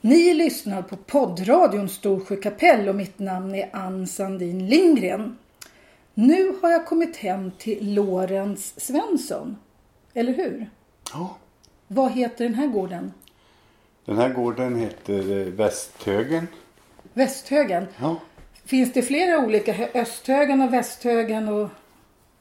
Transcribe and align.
Ni 0.00 0.34
lyssnar 0.34 0.82
på 0.82 0.96
poddradion 0.96 1.88
Storsjö 1.88 2.36
kapell 2.36 2.88
och 2.88 2.94
mitt 2.94 3.18
namn 3.18 3.54
är 3.54 3.68
Ann 3.72 4.06
Sandin 4.06 4.68
Lindgren. 4.68 5.38
Nu 6.14 6.54
har 6.62 6.70
jag 6.70 6.86
kommit 6.86 7.16
hem 7.16 7.50
till 7.58 7.94
Lorentz 7.94 8.74
Svensson. 8.76 9.56
Eller 10.14 10.32
hur? 10.32 10.70
Ja. 11.12 11.36
Vad 11.88 12.12
heter 12.12 12.44
den 12.44 12.54
här 12.54 12.66
gården? 12.66 13.12
Den 14.04 14.16
här 14.16 14.28
gården 14.34 14.76
heter 14.76 15.40
eh, 15.40 15.46
Västhögen. 15.46 16.46
Västhögen. 17.12 17.86
Ja. 18.00 18.16
Finns 18.64 18.92
det 18.92 19.02
flera 19.02 19.38
olika? 19.38 19.72
Hö- 19.72 19.88
Östhögen 19.94 20.60
och 20.62 20.72
Västhögen 20.72 21.48
och... 21.48 21.68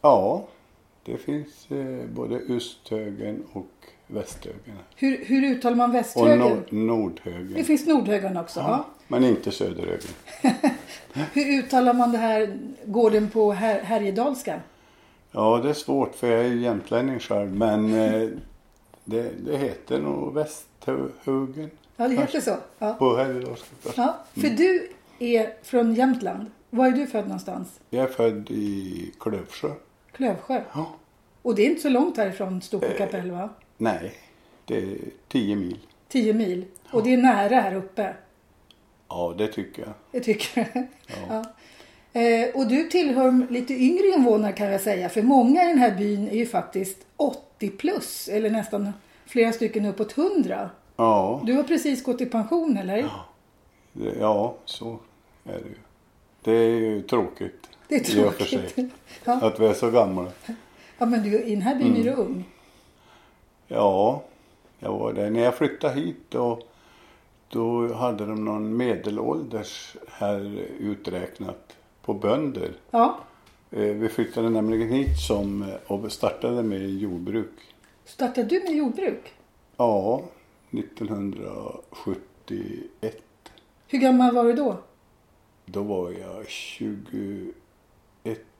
Ja, 0.01 0.47
det 1.05 1.17
finns 1.17 1.71
eh, 1.71 2.05
både 2.09 2.35
Östhögen 2.35 3.43
och 3.53 3.78
Västhögen. 4.13 4.75
Hur, 4.95 5.25
hur 5.25 5.43
uttalar 5.43 5.75
man 5.77 5.89
Och 5.89 5.95
Västhögen? 5.95 6.39
nord, 6.39 6.63
Det 6.69 6.75
Nordhögen. 6.75 7.65
finns 7.65 7.85
Nordhögen 7.87 8.37
också. 8.37 8.59
Ja. 8.59 8.85
Men 9.07 9.23
inte 9.23 9.51
Söderhögen. 9.51 10.11
Hur 11.33 11.59
uttalar 11.59 11.93
man 11.93 12.11
det 12.11 12.17
här 12.17 12.57
gården 12.85 13.29
på 13.29 13.51
här, 13.51 13.79
Härjedalska? 13.81 14.59
Ja, 15.31 15.59
det 15.63 15.69
är 15.69 15.73
svårt 15.73 16.15
för 16.15 16.27
jag 16.31 16.45
är 16.45 16.53
jämtlänning 16.53 17.19
själv. 17.19 17.55
Men 17.55 17.93
eh, 17.93 18.29
det, 19.05 19.31
det 19.45 19.57
heter 19.57 19.99
nog 20.01 20.33
Västhögen. 20.33 21.69
Ja, 21.97 22.07
det 22.07 22.15
heter 22.15 22.41
så. 22.41 22.55
Ja. 22.79 22.93
På 22.93 23.15
Härjedalska. 23.17 23.65
Ja, 23.95 24.17
för 24.33 24.49
du 24.49 24.89
är 25.19 25.53
från 25.63 25.93
Jämtland. 25.93 26.45
Var 26.69 26.87
är 26.87 26.91
du 26.91 27.07
född 27.07 27.23
någonstans? 27.23 27.79
Jag 27.89 28.03
är 28.03 28.07
född 28.07 28.51
i 28.51 29.11
Klövsjö. 29.19 29.69
Klövsjö. 30.11 30.61
Ja. 30.73 30.89
Och 31.41 31.55
det 31.55 31.61
är 31.65 31.69
inte 31.69 31.81
så 31.81 31.89
långt 31.89 32.17
härifrån 32.17 32.61
Storsjö 32.61 32.97
kapell 32.97 33.31
va? 33.31 33.49
Nej, 33.81 34.11
det 34.65 34.77
är 34.77 34.97
10 35.27 35.55
mil. 35.55 35.77
10 36.07 36.33
mil. 36.33 36.65
Och 36.91 37.03
det 37.03 37.13
är 37.13 37.17
nära 37.17 37.55
här 37.61 37.75
uppe. 37.75 38.13
Ja, 39.07 39.35
det 39.37 39.47
tycker 39.47 39.81
jag. 39.81 39.91
Det 40.11 40.19
tycker 40.19 40.69
jag. 40.73 40.87
Ja. 41.29 41.45
Eh, 42.21 42.55
och 42.55 42.67
du 42.67 42.83
tillhör 42.83 43.47
lite 43.51 43.73
yngre 43.73 44.07
invånare 44.07 44.51
kan 44.53 44.67
jag 44.71 44.81
säga. 44.81 45.09
För 45.09 45.21
många 45.21 45.63
i 45.63 45.67
den 45.67 45.77
här 45.77 45.95
byn 45.95 46.27
är 46.29 46.35
ju 46.35 46.45
faktiskt 46.45 46.97
80 47.17 47.69
plus. 47.69 48.27
Eller 48.27 48.49
nästan 48.49 48.93
flera 49.25 49.51
stycken 49.53 49.85
uppåt 49.85 50.17
100. 50.17 50.69
Ja, 50.95 51.41
Du 51.45 51.53
har 51.53 51.63
precis 51.63 52.03
gått 52.03 52.21
i 52.21 52.25
pension 52.25 52.77
eller? 52.77 53.09
det- 53.93 54.15
ja 54.19 54.55
så 54.65 54.99
är 55.45 55.51
det 55.53 55.59
ju. 55.69 55.75
Det 56.43 56.51
är 56.51 56.79
ju 56.79 57.01
tråkigt. 57.01 57.69
Det 57.87 57.95
är 57.95 57.99
I 58.17 58.27
och 58.27 58.33
för 58.33 58.45
tråkigt. 58.45 58.71
sig. 58.75 58.89
Ja. 59.25 59.33
Att 59.41 59.59
vi 59.59 59.65
är 59.67 59.73
så 59.73 59.91
gamla. 59.91 60.27
ja 60.97 61.05
men 61.05 61.23
du, 61.23 61.39
i 61.43 61.51
den 61.51 61.61
här 61.61 61.75
byn 61.75 61.95
är 61.95 62.03
du 62.03 62.11
ung. 62.11 62.43
Ja, 63.71 64.23
jag 64.79 64.97
var 64.97 65.13
där. 65.13 65.29
När 65.29 65.43
jag 65.43 65.55
flyttade 65.55 65.93
hit 65.93 66.17
då, 66.29 66.59
då 67.49 67.93
hade 67.93 68.25
de 68.25 68.45
någon 68.45 68.77
medelålders 68.77 69.95
här 70.07 70.65
uträknat 70.79 71.75
på 72.01 72.13
bönder. 72.13 72.71
Ja. 72.91 73.19
Eh, 73.71 73.79
Vi 73.83 74.09
flyttade 74.09 74.49
nämligen 74.49 74.89
hit 74.89 75.19
som, 75.27 75.71
och 75.87 76.11
startade 76.11 76.63
med 76.63 76.89
jordbruk. 76.89 77.51
Startade 78.05 78.47
du 78.47 78.63
med 78.63 78.73
jordbruk? 78.75 79.33
Ja, 79.77 80.21
1971. 80.71 83.21
Hur 83.87 83.99
gammal 83.99 84.35
var 84.35 84.43
du 84.43 84.53
då? 84.53 84.77
Då 85.65 85.83
var 85.83 86.11
jag 86.11 86.47
21 86.47 87.53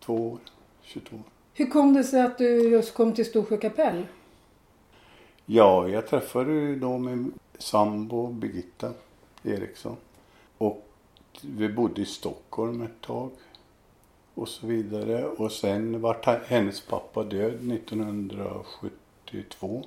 år, 0.08 0.38
22. 0.82 1.18
Hur 1.54 1.66
kom 1.66 1.94
det 1.94 2.04
sig 2.04 2.22
att 2.22 2.38
du 2.38 2.70
just 2.70 2.94
kom 2.94 3.14
till 3.14 3.26
Storsjö 3.26 3.58
kapell? 3.58 4.06
Ja, 5.52 5.88
jag 5.88 6.08
träffade 6.08 6.52
ju 6.52 6.76
då 6.80 6.98
min 6.98 7.32
sambo 7.58 8.28
Birgitta 8.28 8.92
Eriksson. 9.44 9.96
Och 10.58 10.88
vi 11.42 11.70
bodde 11.70 12.02
i 12.02 12.06
Stockholm 12.06 12.82
ett 12.82 13.02
tag. 13.02 13.30
Och 14.36 14.48
så 14.48 14.68
vidare. 14.68 15.26
Och 15.26 15.52
sen 15.52 16.02
var 16.02 16.42
hennes 16.48 16.82
pappa 16.82 17.24
död 17.24 17.72
1972. 17.72 19.84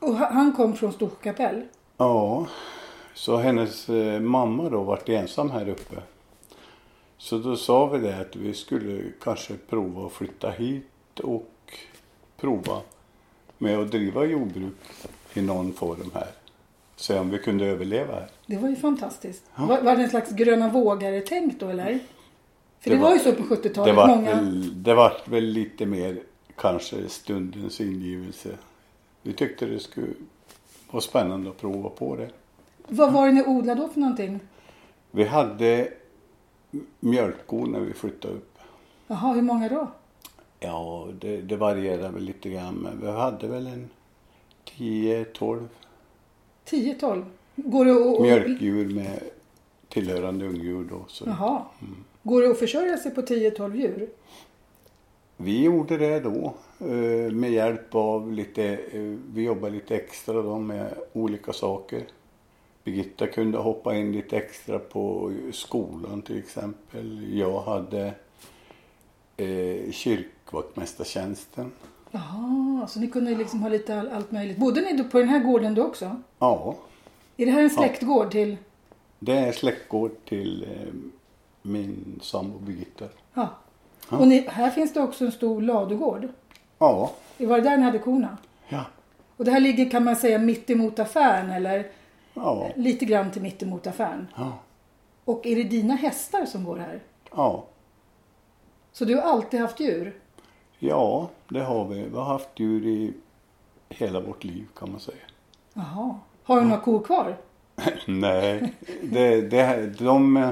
Och 0.00 0.14
ha- 0.16 0.30
han 0.32 0.52
kom 0.52 0.76
från 0.76 0.92
Storsjö 0.92 1.16
kapell? 1.22 1.62
Ja, 1.96 2.46
så 3.14 3.36
hennes 3.36 3.88
eh, 3.88 4.20
mamma 4.20 4.68
då 4.68 4.82
vart 4.82 5.08
ensam 5.08 5.50
här 5.50 5.68
uppe. 5.68 6.02
Så 7.18 7.38
då 7.38 7.56
sa 7.56 7.86
vi 7.86 7.98
det 7.98 8.20
att 8.20 8.36
vi 8.36 8.54
skulle 8.54 9.02
kanske 9.22 9.54
prova 9.68 10.06
att 10.06 10.12
flytta 10.12 10.50
hit 10.50 11.20
och 11.22 11.50
prova 12.36 12.80
med 13.60 13.78
att 13.78 13.90
driva 13.90 14.24
jordbruk 14.24 14.72
i 15.34 15.40
någon 15.42 15.72
form 15.72 16.10
här. 16.14 16.28
Se 16.96 17.18
om 17.18 17.30
vi 17.30 17.38
kunde 17.38 17.66
överleva 17.66 18.14
här. 18.14 18.28
Det 18.46 18.56
var 18.56 18.68
ju 18.68 18.76
fantastiskt. 18.76 19.44
Var, 19.56 19.80
var 19.82 19.96
det 19.96 20.02
en 20.02 20.10
slags 20.10 20.30
gröna 20.30 20.68
vågare-tänk 20.68 21.60
då 21.60 21.68
eller? 21.68 21.98
För 22.80 22.90
det, 22.90 22.96
Det 22.96 23.02
var, 23.02 23.08
var- 23.08 23.16
ju 23.16 23.18
så 23.22 23.32
på 23.32 23.42
Det 23.54 23.68
70-talet. 23.68 23.96
var, 23.96 24.06
Många... 24.08 24.34
väl, 24.34 24.82
det 24.82 24.94
var 24.94 25.12
väl 25.24 25.44
lite 25.44 25.86
mer 25.86 26.20
kanske 26.56 27.08
stundens 27.08 27.80
ingivelse. 27.80 28.48
Vi 29.22 29.32
tyckte 29.32 29.66
det 29.66 29.80
skulle 29.80 30.06
vara 30.90 31.00
spännande 31.00 31.50
att 31.50 31.58
prova 31.60 31.88
på 31.90 32.16
det. 32.16 32.28
Vad 32.88 33.12
var 33.12 33.26
det 33.26 33.32
ni 33.32 33.42
odlade 33.46 33.80
då 33.80 33.88
för 33.88 34.00
någonting? 34.00 34.40
Vi 35.10 35.24
hade 35.24 35.88
mjölkkor 37.00 37.66
när 37.66 37.80
vi 37.80 37.92
flyttade 37.92 38.34
upp. 38.34 38.58
Jaha, 39.06 39.32
hur 39.32 39.42
många 39.42 39.68
då? 39.68 39.88
Ja, 40.60 41.08
det, 41.20 41.36
det 41.36 41.56
varierar 41.56 42.12
väl 42.12 42.22
lite 42.22 42.50
grann. 42.50 42.74
Men 42.74 43.00
vi 43.00 43.10
hade 43.10 43.48
väl 43.48 43.66
en 43.66 43.88
10-12 44.78 45.68
10-12? 46.70 47.24
Går 47.56 47.84
det 47.84 48.14
att... 48.14 48.20
mjölkdjur 48.20 48.94
med 48.94 49.20
tillhörande 49.88 50.46
ungdjur 50.46 50.84
då. 50.90 51.04
Så 51.08 51.24
Jaha. 51.26 51.62
Går 52.22 52.42
det 52.42 52.50
att 52.50 52.58
försörja 52.58 52.96
sig 52.96 53.14
på 53.14 53.20
10-12 53.20 53.76
djur? 53.76 54.08
Vi 55.36 55.62
gjorde 55.62 55.96
det 55.96 56.20
då 56.20 56.54
eh, 56.80 57.32
med 57.32 57.52
hjälp 57.52 57.94
av 57.94 58.32
lite, 58.32 58.64
eh, 58.64 59.16
vi 59.32 59.42
jobbade 59.42 59.74
lite 59.74 59.96
extra 59.96 60.42
då 60.42 60.58
med 60.58 60.94
olika 61.12 61.52
saker. 61.52 62.02
Birgitta 62.84 63.26
kunde 63.26 63.58
hoppa 63.58 63.96
in 63.96 64.12
lite 64.12 64.36
extra 64.36 64.78
på 64.78 65.32
skolan 65.52 66.22
till 66.22 66.38
exempel. 66.38 67.38
Jag 67.38 67.60
hade 67.60 68.14
eh, 69.36 69.90
kyrkvaktmästartjänsten. 70.50 71.72
Jaha, 72.10 72.86
så 72.86 73.00
ni 73.00 73.06
kunde 73.06 73.34
liksom 73.34 73.62
ha 73.62 73.68
lite 73.68 74.00
all, 74.00 74.08
allt 74.08 74.30
möjligt. 74.30 74.56
Bodde 74.58 74.80
ni 74.80 75.04
på 75.04 75.18
den 75.18 75.28
här 75.28 75.38
gården 75.38 75.74
då 75.74 75.82
också? 75.84 76.16
Ja, 76.38 76.76
Är 77.36 77.46
det 77.46 77.52
här 77.52 77.62
en 77.62 77.70
släktgård 77.70 78.30
till... 78.30 78.56
det 79.18 79.32
är 79.32 79.52
släktgård 79.52 80.10
till 80.28 80.64
eh, 80.64 80.92
min 81.62 82.20
sambo 82.22 82.58
Birgitta. 82.58 83.04
Ja. 83.34 83.48
Och 84.08 84.28
ni, 84.28 84.40
här 84.48 84.70
finns 84.70 84.92
det 84.94 85.00
också 85.00 85.24
en 85.24 85.32
stor 85.32 85.62
ladugård. 85.62 86.28
Ja, 86.78 87.10
Var 87.38 87.56
det 87.56 87.62
där 87.70 87.76
ni 87.76 87.82
hade 87.82 87.98
korna? 87.98 88.36
ja, 88.68 88.84
Och 89.36 89.44
det 89.44 89.50
här 89.50 89.60
ligger 89.60 89.90
kan 89.90 90.04
man 90.04 90.16
säga 90.16 90.38
mitt 90.38 90.70
emot 90.70 90.98
affären 90.98 91.50
eller 91.50 91.86
ja, 92.34 92.68
lite 92.76 93.04
grann 93.04 93.30
till 93.30 93.42
mitt 93.42 93.62
emot 93.62 93.86
affären. 93.86 94.26
ja, 94.36 94.58
Och 95.24 95.46
är 95.46 95.56
det 95.56 95.62
dina 95.64 95.94
hästar 95.94 96.44
som 96.46 96.64
går 96.64 96.76
här? 96.76 97.00
ja. 97.36 97.64
Så 98.92 99.04
du 99.04 99.14
har 99.16 99.22
alltid 99.22 99.60
haft 99.60 99.80
djur? 99.80 100.16
Ja, 100.82 101.28
det 101.48 101.60
har 101.60 101.84
vi. 101.84 102.02
Vi 102.02 102.16
har 102.16 102.24
haft 102.24 102.48
djur 102.56 102.86
i 102.86 103.12
hela 103.88 104.20
vårt 104.20 104.44
liv 104.44 104.66
kan 104.78 104.90
man 104.90 105.00
säga. 105.00 105.16
Jaha. 105.74 106.14
Har 106.42 106.60
du 106.60 106.66
några 106.66 106.80
kor 106.80 107.02
kvar? 107.02 107.36
Nej, 108.06 108.74
det, 109.02 109.40
det, 109.40 109.86
de 109.98 110.36
eh, 110.36 110.50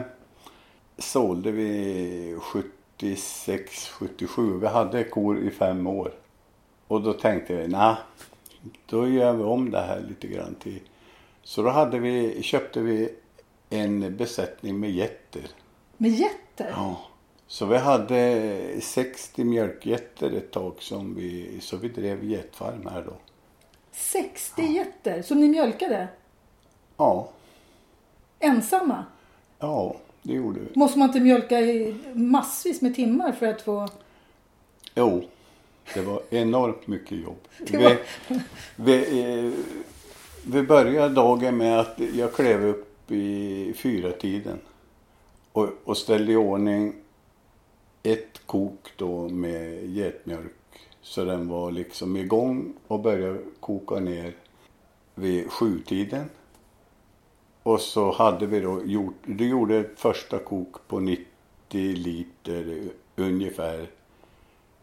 sålde 0.98 1.50
vi 1.50 2.38
76, 2.40 3.88
77. 3.88 4.58
Vi 4.60 4.66
hade 4.66 5.04
kor 5.04 5.38
i 5.38 5.50
fem 5.50 5.86
år. 5.86 6.12
Och 6.88 7.02
då 7.02 7.12
tänkte 7.12 7.56
vi, 7.56 7.68
nej, 7.68 7.96
då 8.86 9.08
gör 9.08 9.32
vi 9.32 9.42
om 9.42 9.70
det 9.70 9.80
här 9.80 10.00
lite 10.08 10.26
grann 10.26 10.54
till. 10.54 10.80
Så 11.42 11.62
då 11.62 11.70
hade 11.70 11.98
vi, 11.98 12.42
köpte 12.42 12.80
vi 12.80 13.14
en 13.70 14.16
besättning 14.16 14.80
med 14.80 14.90
getter. 14.90 15.46
Med 15.96 16.10
getter? 16.10 16.70
Ja. 16.70 17.00
Så 17.50 17.66
vi 17.66 17.76
hade 17.76 18.80
60 18.80 19.44
mjölkgetter 19.44 20.30
ett 20.30 20.50
tag 20.50 20.74
som 20.78 21.14
vi, 21.14 21.58
så 21.60 21.76
vi 21.76 21.88
drev 21.88 22.24
getfarm 22.24 22.86
här 22.92 23.02
då. 23.06 23.12
60 23.92 24.62
getter 24.62 25.22
som 25.22 25.40
ni 25.40 25.48
mjölkade? 25.48 26.08
Ja, 26.96 27.28
Ensamma? 28.38 29.04
ja, 29.58 29.96
det 30.22 30.32
gjorde 30.32 30.60
vi. 30.60 30.66
Måste 30.74 30.98
man 30.98 31.08
inte 31.08 31.20
mjölka 31.20 31.60
i 31.60 31.96
massvis 32.14 32.80
med 32.80 32.94
timmar 32.94 33.32
för 33.32 33.46
att 33.46 33.62
få... 33.62 33.88
Jo, 34.94 35.24
det 35.94 36.00
var 36.00 36.22
enormt 36.30 36.86
mycket 36.86 37.18
jobb. 37.18 37.38
Var- 37.72 37.98
Vi, 38.76 39.00
vi, 39.00 39.20
eh, 39.46 39.52
vi 40.46 40.62
började 40.62 41.14
dagen 41.14 41.56
med 41.56 41.80
att 41.80 42.00
jag 42.14 42.32
klev 42.34 42.64
upp 42.64 43.10
i 43.10 43.72
fyra 43.76 44.12
tiden 44.12 44.58
och, 45.52 45.68
och 45.84 45.96
ställde 45.96 46.32
i 46.32 46.36
ordning 46.36 46.94
ett 48.02 48.46
kok 48.46 48.92
då 48.96 49.28
med 49.28 49.90
getmjölk 49.90 50.52
så 51.02 51.24
den 51.24 51.48
var 51.48 51.70
liksom 51.70 52.16
igång 52.16 52.72
och 52.86 53.00
började 53.00 53.38
koka 53.60 53.94
ner 53.94 54.34
vid 55.14 55.50
sjutiden. 55.50 56.30
Och 57.62 57.80
så 57.80 58.12
hade 58.12 58.46
vi 58.46 58.60
då 58.60 58.84
gjort, 58.84 59.14
du 59.26 59.48
gjorde 59.48 59.76
ett 59.76 60.00
första 60.00 60.38
kok 60.38 60.88
på 60.88 61.00
90 61.00 61.26
liter 61.96 62.88
ungefär 63.16 63.90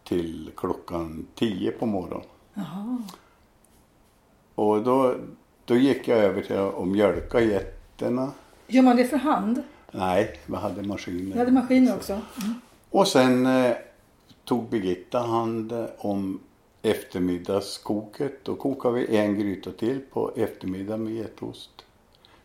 till 0.04 0.50
klockan 0.56 1.26
10 1.34 1.70
på 1.70 1.86
morgonen. 1.86 2.26
Jaha. 2.54 3.02
Och 4.54 4.82
då, 4.82 5.14
då 5.64 5.76
gick 5.76 6.08
jag 6.08 6.18
över 6.18 6.42
till 6.42 6.56
att 6.56 6.88
mjölka 6.88 7.40
getterna. 7.40 8.32
Gör 8.66 8.82
man 8.82 8.96
det 8.96 9.04
för 9.04 9.16
hand? 9.16 9.62
Nej, 9.90 10.40
vi 10.46 10.56
hade 10.56 10.82
maskiner. 10.82 11.30
Jag 11.30 11.38
hade 11.38 11.52
maskiner 11.52 11.96
också. 11.96 12.12
Mm. 12.12 12.60
Och 12.96 13.08
sen 13.08 13.46
eh, 13.46 13.76
tog 14.44 14.68
Birgitta 14.68 15.18
hand 15.18 15.86
om 15.98 16.40
eftermiddagskoket. 16.82 18.44
Då 18.44 18.54
kokade 18.54 18.94
vi 18.94 19.16
en 19.16 19.38
gryta 19.38 19.72
till 19.72 20.00
på 20.12 20.32
eftermiddag 20.36 20.96
med 20.96 21.12
getost. 21.12 21.70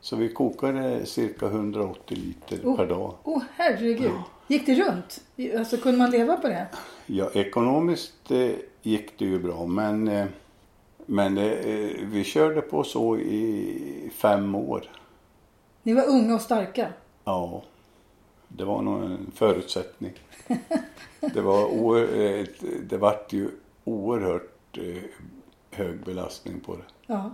Så 0.02 0.16
vi 0.16 0.30
kokade 0.34 1.06
cirka 1.06 1.46
180 1.46 2.18
liter 2.18 2.60
Oh. 2.68 2.76
per 2.76 2.86
dag. 2.88 3.14
Åh 3.24 3.42
herregud. 3.56 4.12
Gick 4.48 4.66
det 4.66 4.76
runt? 4.76 5.22
Alltså 5.58 5.78
kunde 5.78 5.98
man 5.98 6.12
leva 6.12 6.38
på 6.38 6.48
det? 6.48 6.68
Ja, 7.06 7.30
ekonomiskt 7.34 8.32
eh, 8.32 8.52
gick 8.82 9.20
det 9.20 9.26
ju 9.26 9.40
bra 9.40 9.66
men, 9.66 10.08
eh, 10.08 10.26
men 11.06 11.38
eh, 11.38 11.90
vi 12.04 12.24
körde 12.24 12.62
på 12.62 12.84
så 12.84 13.18
i 13.18 14.12
fem 14.16 14.56
år. 14.56 14.90
Ni 15.84 15.94
var 15.94 16.06
unga 16.10 16.36
och 16.36 16.42
starka. 16.42 16.88
Ja, 17.24 17.64
det 18.56 18.66
var 18.66 18.82
nog 18.82 19.04
en 19.04 19.32
förutsättning. 19.36 20.14
Det 21.20 21.42
var 21.42 21.66
oer, 21.66 22.22
eh, 22.40 22.46
det 22.84 22.98
vart 22.98 23.34
ju 23.34 23.50
oerhört 23.84 24.78
eh, 24.78 25.04
hög 25.72 26.00
belastning 26.06 26.60
på 26.60 26.76
det. 26.76 26.84
Ja. 27.08 27.32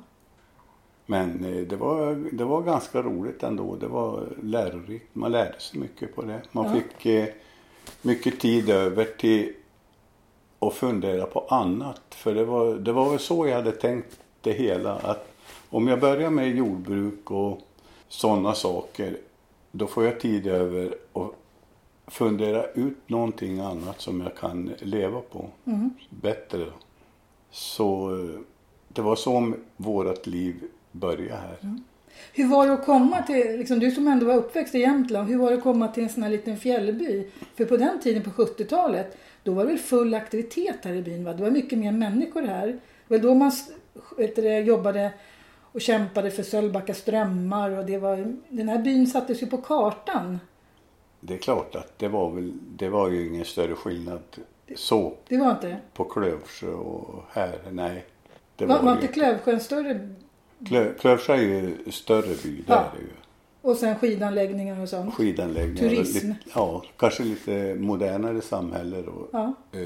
Men 1.05 1.45
eh, 1.45 1.61
det 1.67 1.75
var, 1.75 2.15
det 2.31 2.43
var 2.45 2.61
ganska 2.61 3.01
roligt 3.01 3.43
ändå. 3.43 3.75
Det 3.75 3.87
var 3.87 4.23
lärorikt. 4.43 5.15
Man 5.15 5.31
lärde 5.31 5.59
sig 5.59 5.79
mycket 5.79 6.15
på 6.15 6.21
det. 6.21 6.41
Man 6.51 6.65
Ja. 6.65 6.73
fick 6.81 7.05
eh, 7.05 7.27
mycket 8.01 8.39
tid 8.39 8.69
över 8.69 9.05
till 9.05 9.53
att 10.59 10.73
fundera 10.73 11.25
på 11.25 11.39
annat. 11.49 12.01
För 12.09 12.35
det 12.35 12.45
var, 12.45 12.73
det 12.75 12.91
var 12.91 13.09
väl 13.09 13.19
så 13.19 13.47
jag 13.47 13.55
hade 13.55 13.71
tänkt 13.71 14.19
det 14.41 14.51
hela. 14.51 14.95
Att 14.95 15.33
om 15.69 15.87
jag 15.87 15.99
börjar 15.99 16.29
med 16.29 16.55
jordbruk 16.55 17.31
och 17.31 17.59
sådana 18.07 18.53
saker. 18.53 19.17
Då 19.71 19.87
får 19.87 20.05
jag 20.05 20.19
tid 20.19 20.47
över 20.47 20.95
att 21.13 21.31
fundera 22.07 22.65
ut 22.65 23.09
någonting 23.09 23.59
annat 23.59 24.01
som 24.01 24.21
jag 24.21 24.35
kan 24.35 24.71
leva 24.79 25.21
på. 25.21 25.49
Mm. 25.65 25.89
Bättre. 26.09 26.65
Så 27.51 28.15
eh, 28.15 28.39
det 28.87 29.01
var 29.01 29.15
så 29.15 29.53
vårt 29.77 30.27
liv 30.27 30.55
började 30.91 31.41
här. 31.41 31.79
Hur 32.33 32.47
var 32.47 32.67
det 32.67 32.73
att 32.73 32.85
komma 32.85 33.21
till, 33.21 33.57
liksom, 33.57 33.79
du 33.79 33.91
som 33.91 34.07
ändå 34.07 34.25
var 34.25 34.35
uppväxt 34.35 34.75
i 34.75 34.79
Jämtland, 34.79 35.29
hur 35.29 35.37
var 35.37 35.51
det 35.51 35.57
att 35.57 35.63
komma 35.63 35.87
till 35.87 36.03
en 36.03 36.09
sån 36.09 36.23
här 36.23 36.29
liten 36.29 36.57
fjällby? 36.57 37.27
För 37.55 37.65
på 37.65 37.77
den 37.77 37.99
tiden 37.99 38.23
på 38.23 38.29
70-talet, 38.29 39.17
då 39.43 39.53
var 39.53 39.63
det 39.63 39.69
väl 39.69 39.79
full 39.79 40.13
aktivitet 40.13 40.75
här 40.81 40.93
i 40.93 41.01
byn 41.01 41.23
va? 41.23 41.33
Det 41.33 41.43
var 41.43 41.51
mycket 41.51 41.79
mer 41.79 41.91
människor 41.91 42.41
här. 42.41 42.67
Det 42.67 42.79
var 43.07 43.17
då 43.17 43.33
man 43.33 43.51
vet 44.17 44.35
du, 44.35 44.59
jobbade 44.59 45.13
och 45.77 45.81
kämpade 45.81 46.31
för 46.31 46.43
Sölvbacka 46.43 46.93
strömmar 46.93 47.71
och 47.77 47.85
det 47.85 47.97
var, 47.97 48.35
den 48.49 48.69
här 48.69 48.79
byn 48.79 49.07
sattes 49.07 49.43
ju 49.43 49.47
på 49.47 49.57
kartan. 49.57 50.39
Det 51.19 51.33
är 51.33 51.37
klart 51.37 51.75
att 51.75 51.99
det 51.99 52.07
var 52.07 52.31
väl, 52.31 52.53
det 52.77 52.89
var 52.89 53.09
ju 53.09 53.27
ingen 53.27 53.45
större 53.45 53.75
skillnad 53.75 54.19
så 54.75 55.13
Det 55.27 55.37
var 55.37 55.51
inte 55.51 55.77
på 55.93 56.03
Klövsjö 56.03 56.71
och 56.71 57.23
här. 57.29 57.59
Nej. 57.71 58.05
Det 58.55 58.65
Var, 58.65 58.75
var, 58.75 58.83
var 58.83 58.91
inte. 58.91 59.07
Klövsjö 59.07 59.51
en 59.51 59.59
större? 59.59 60.09
Klö, 60.65 60.93
Klövsjö 60.93 61.33
är 61.33 61.37
ju 61.41 61.75
en 61.85 61.91
större 61.91 62.35
by. 62.43 62.61
Där 62.61 62.73
Ja. 62.73 62.79
är 62.79 62.95
det 62.97 63.01
ju. 63.01 63.09
Och 63.61 63.75
sen 63.77 63.95
skidanläggningar 63.95 64.81
och 64.81 64.89
sånt. 64.89 65.13
Skidanläggningar. 65.13 65.89
Turism. 65.89 66.27
Lite, 66.27 66.35
ja, 66.55 66.83
kanske 66.97 67.23
lite 67.23 67.75
modernare 67.79 68.41
samhälle 68.41 69.01
då. 69.01 69.27
Ja. 69.31 69.53
Eh, 69.71 69.79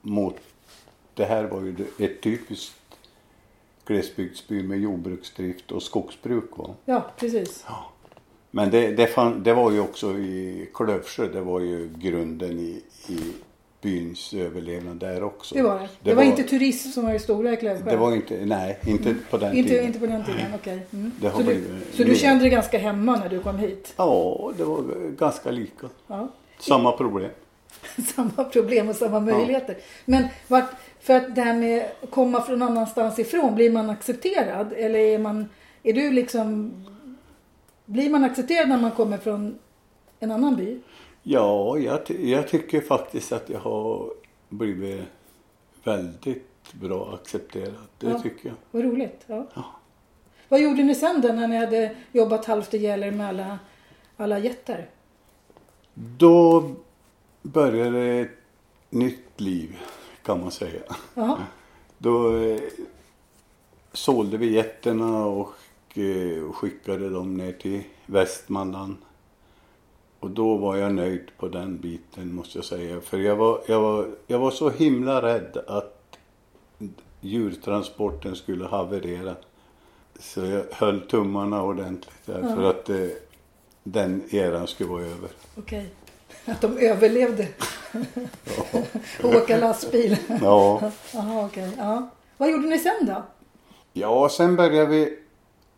mot, 0.00 0.36
det 1.14 1.24
här 1.24 1.44
var 1.44 1.60
ju 1.60 1.74
ett 1.98 2.22
typiskt 2.22 2.74
glesbygdsby 3.86 4.62
med 4.62 4.80
jordbruksdrift 4.80 5.70
och 5.70 5.82
skogsbruk. 5.82 6.50
Va? 6.56 6.74
ja, 6.84 7.10
precis. 7.16 7.64
Men 8.50 8.70
det, 8.70 8.90
det, 8.90 9.06
fann, 9.06 9.42
det 9.42 9.54
var 9.54 9.70
ju 9.70 9.80
också 9.80 10.12
i 10.18 10.68
Klövsjö, 10.74 11.28
det 11.32 11.40
var 11.40 11.60
ju 11.60 11.90
grunden 11.98 12.58
i, 12.58 12.82
i 13.08 13.18
byns 13.84 14.34
överlevnad 14.34 14.96
där 14.96 15.22
också. 15.22 15.54
Det 15.54 15.62
var 15.62 15.78
det. 15.78 15.88
Det, 16.02 16.14
var, 16.14 16.22
inte 16.22 16.42
turism 16.42 16.88
som 16.88 17.04
var 17.04 17.12
det 17.12 17.18
stora 17.18 17.52
i 17.52 17.56
Klövsjö? 17.56 17.90
Det 17.90 17.96
var 17.96 18.14
inte, 18.14 18.44
nej, 18.44 18.78
inte 18.86 19.14
på 19.30 19.38
den 19.38 19.56
Inte, 19.56 19.70
tiden. 19.70 19.86
inte 19.86 19.98
på 19.98 20.06
den 20.06 20.24
tiden, 20.24 20.46
okej. 20.54 20.86
Mm. 20.92 21.12
Det 21.20 21.28
har 21.28 21.32
Så, 21.32 21.38
du, 21.38 21.44
blivit 21.44 21.94
så 21.94 22.04
du 22.04 22.14
kände 22.14 22.44
dig 22.44 22.50
ganska 22.50 22.78
hemma 22.78 23.16
när 23.16 23.28
du 23.28 23.40
kom 23.40 23.58
hit? 23.58 23.94
Ja, 23.96 24.52
det 24.56 24.64
var 24.64 24.84
ganska 25.18 25.50
lika. 25.50 25.86
Ja. 26.06 26.28
Samma 26.58 26.92
problem. 26.92 27.30
samma 28.14 28.44
problem 28.44 28.88
och 28.88 28.96
samma 28.96 29.20
möjligheter. 29.20 29.76
Men 30.04 30.26
vart, 30.48 30.70
för 31.04 31.14
att 31.16 31.34
det 31.34 31.40
här 31.42 31.54
med 31.54 31.86
att 32.02 32.10
komma 32.10 32.40
från 32.42 32.62
annanstans 32.62 33.18
ifrån, 33.18 33.54
blir 33.54 33.72
man 33.72 33.90
accepterad? 33.90 34.72
Eller 34.72 34.98
är 34.98 35.18
man, 35.18 35.48
är 35.82 35.92
du 35.92 36.10
liksom, 36.12 36.72
blir 37.84 38.10
man 38.10 38.24
accepterad 38.24 38.68
när 38.68 38.78
man 38.80 38.90
kommer 38.90 39.18
från 39.18 39.58
en 40.20 40.30
annan 40.30 40.56
by? 40.56 40.78
Ja, 41.22 41.78
jag, 41.78 42.00
jag 42.10 42.48
tycker 42.48 42.80
faktiskt 42.80 43.32
att 43.32 43.48
jag 43.50 43.58
har 43.58 44.10
blivit 44.48 45.02
väldigt 45.84 46.72
bra 46.72 47.14
accepterad. 47.22 47.74
Det 47.98 48.06
Ja. 48.06 48.18
tycker 48.18 48.48
jag. 48.48 48.56
Vad 48.70 48.84
roligt. 48.84 49.20
Ja. 49.26 49.46
Ja. 49.54 49.64
Vad 50.48 50.60
gjorde 50.60 50.82
ni 50.82 50.94
sen 50.94 51.20
då 51.20 51.28
när 51.28 51.48
ni 51.48 51.56
hade 51.56 51.96
jobbat 52.12 52.44
halvt 52.44 52.74
ihjäl 52.74 53.02
er 53.02 53.10
med 53.10 53.28
alla, 53.28 53.58
alla 54.16 54.38
jätter? 54.38 54.88
Då 55.94 56.70
började 57.42 58.04
ett 58.04 58.30
nytt 58.90 59.40
liv 59.40 59.76
kan 60.24 60.40
man 60.40 60.50
säga. 60.50 60.82
Jaha. 61.14 61.38
Då 61.98 62.36
eh, 62.36 62.60
sålde 63.92 64.36
vi 64.36 64.52
getterna 64.52 65.26
och 65.26 65.54
eh, 65.98 66.52
skickade 66.52 67.10
dem 67.10 67.36
ner 67.36 67.52
till 67.52 67.82
Västmanland. 68.06 68.96
Och 70.20 70.30
då 70.30 70.56
var 70.56 70.76
jag 70.76 70.94
nöjd 70.94 71.30
på 71.38 71.48
den 71.48 71.78
biten 71.78 72.34
måste 72.34 72.58
jag 72.58 72.64
säga. 72.64 73.00
För 73.00 73.18
jag 73.18 73.36
var, 73.36 73.60
jag 73.66 73.80
var, 73.80 74.08
jag 74.26 74.38
var 74.38 74.50
så 74.50 74.70
himla 74.70 75.22
rädd 75.22 75.56
att 75.66 76.18
djurtransporten 77.20 78.36
skulle 78.36 78.64
haverera. 78.64 79.34
Så 80.18 80.40
jag 80.40 80.64
höll 80.72 81.00
tummarna 81.00 81.62
ordentligt 81.62 82.26
där 82.26 82.54
för 82.54 82.70
att 82.70 82.90
eh, 82.90 83.08
den 83.82 84.22
eran 84.30 84.66
skulle 84.66 84.90
vara 84.90 85.02
över. 85.02 85.30
Okej. 85.56 85.90
Att 86.46 86.60
de 86.60 86.78
överlevde. 86.78 87.48
Åka 89.22 89.56
lastbil. 89.56 90.16
Ja. 90.42 90.90
Jaha, 91.12 91.46
okej. 91.46 91.70
Ja. 91.78 92.08
Vad 92.36 92.50
gjorde 92.50 92.66
ni 92.66 92.78
sen 92.78 93.06
då? 93.06 93.22
Ja, 93.92 94.28
sen 94.28 94.56
började 94.56 94.86
vi 94.86 95.18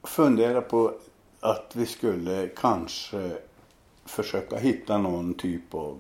fundera 0.02 0.61
på 0.61 0.92
att 1.40 1.70
vi 1.73 1.87
skulle 1.87 2.49
kanske 2.56 3.30
försöka 4.04 4.56
hitta 4.56 4.99
någon 4.99 5.35
typ 5.35 5.75
av 5.75 5.99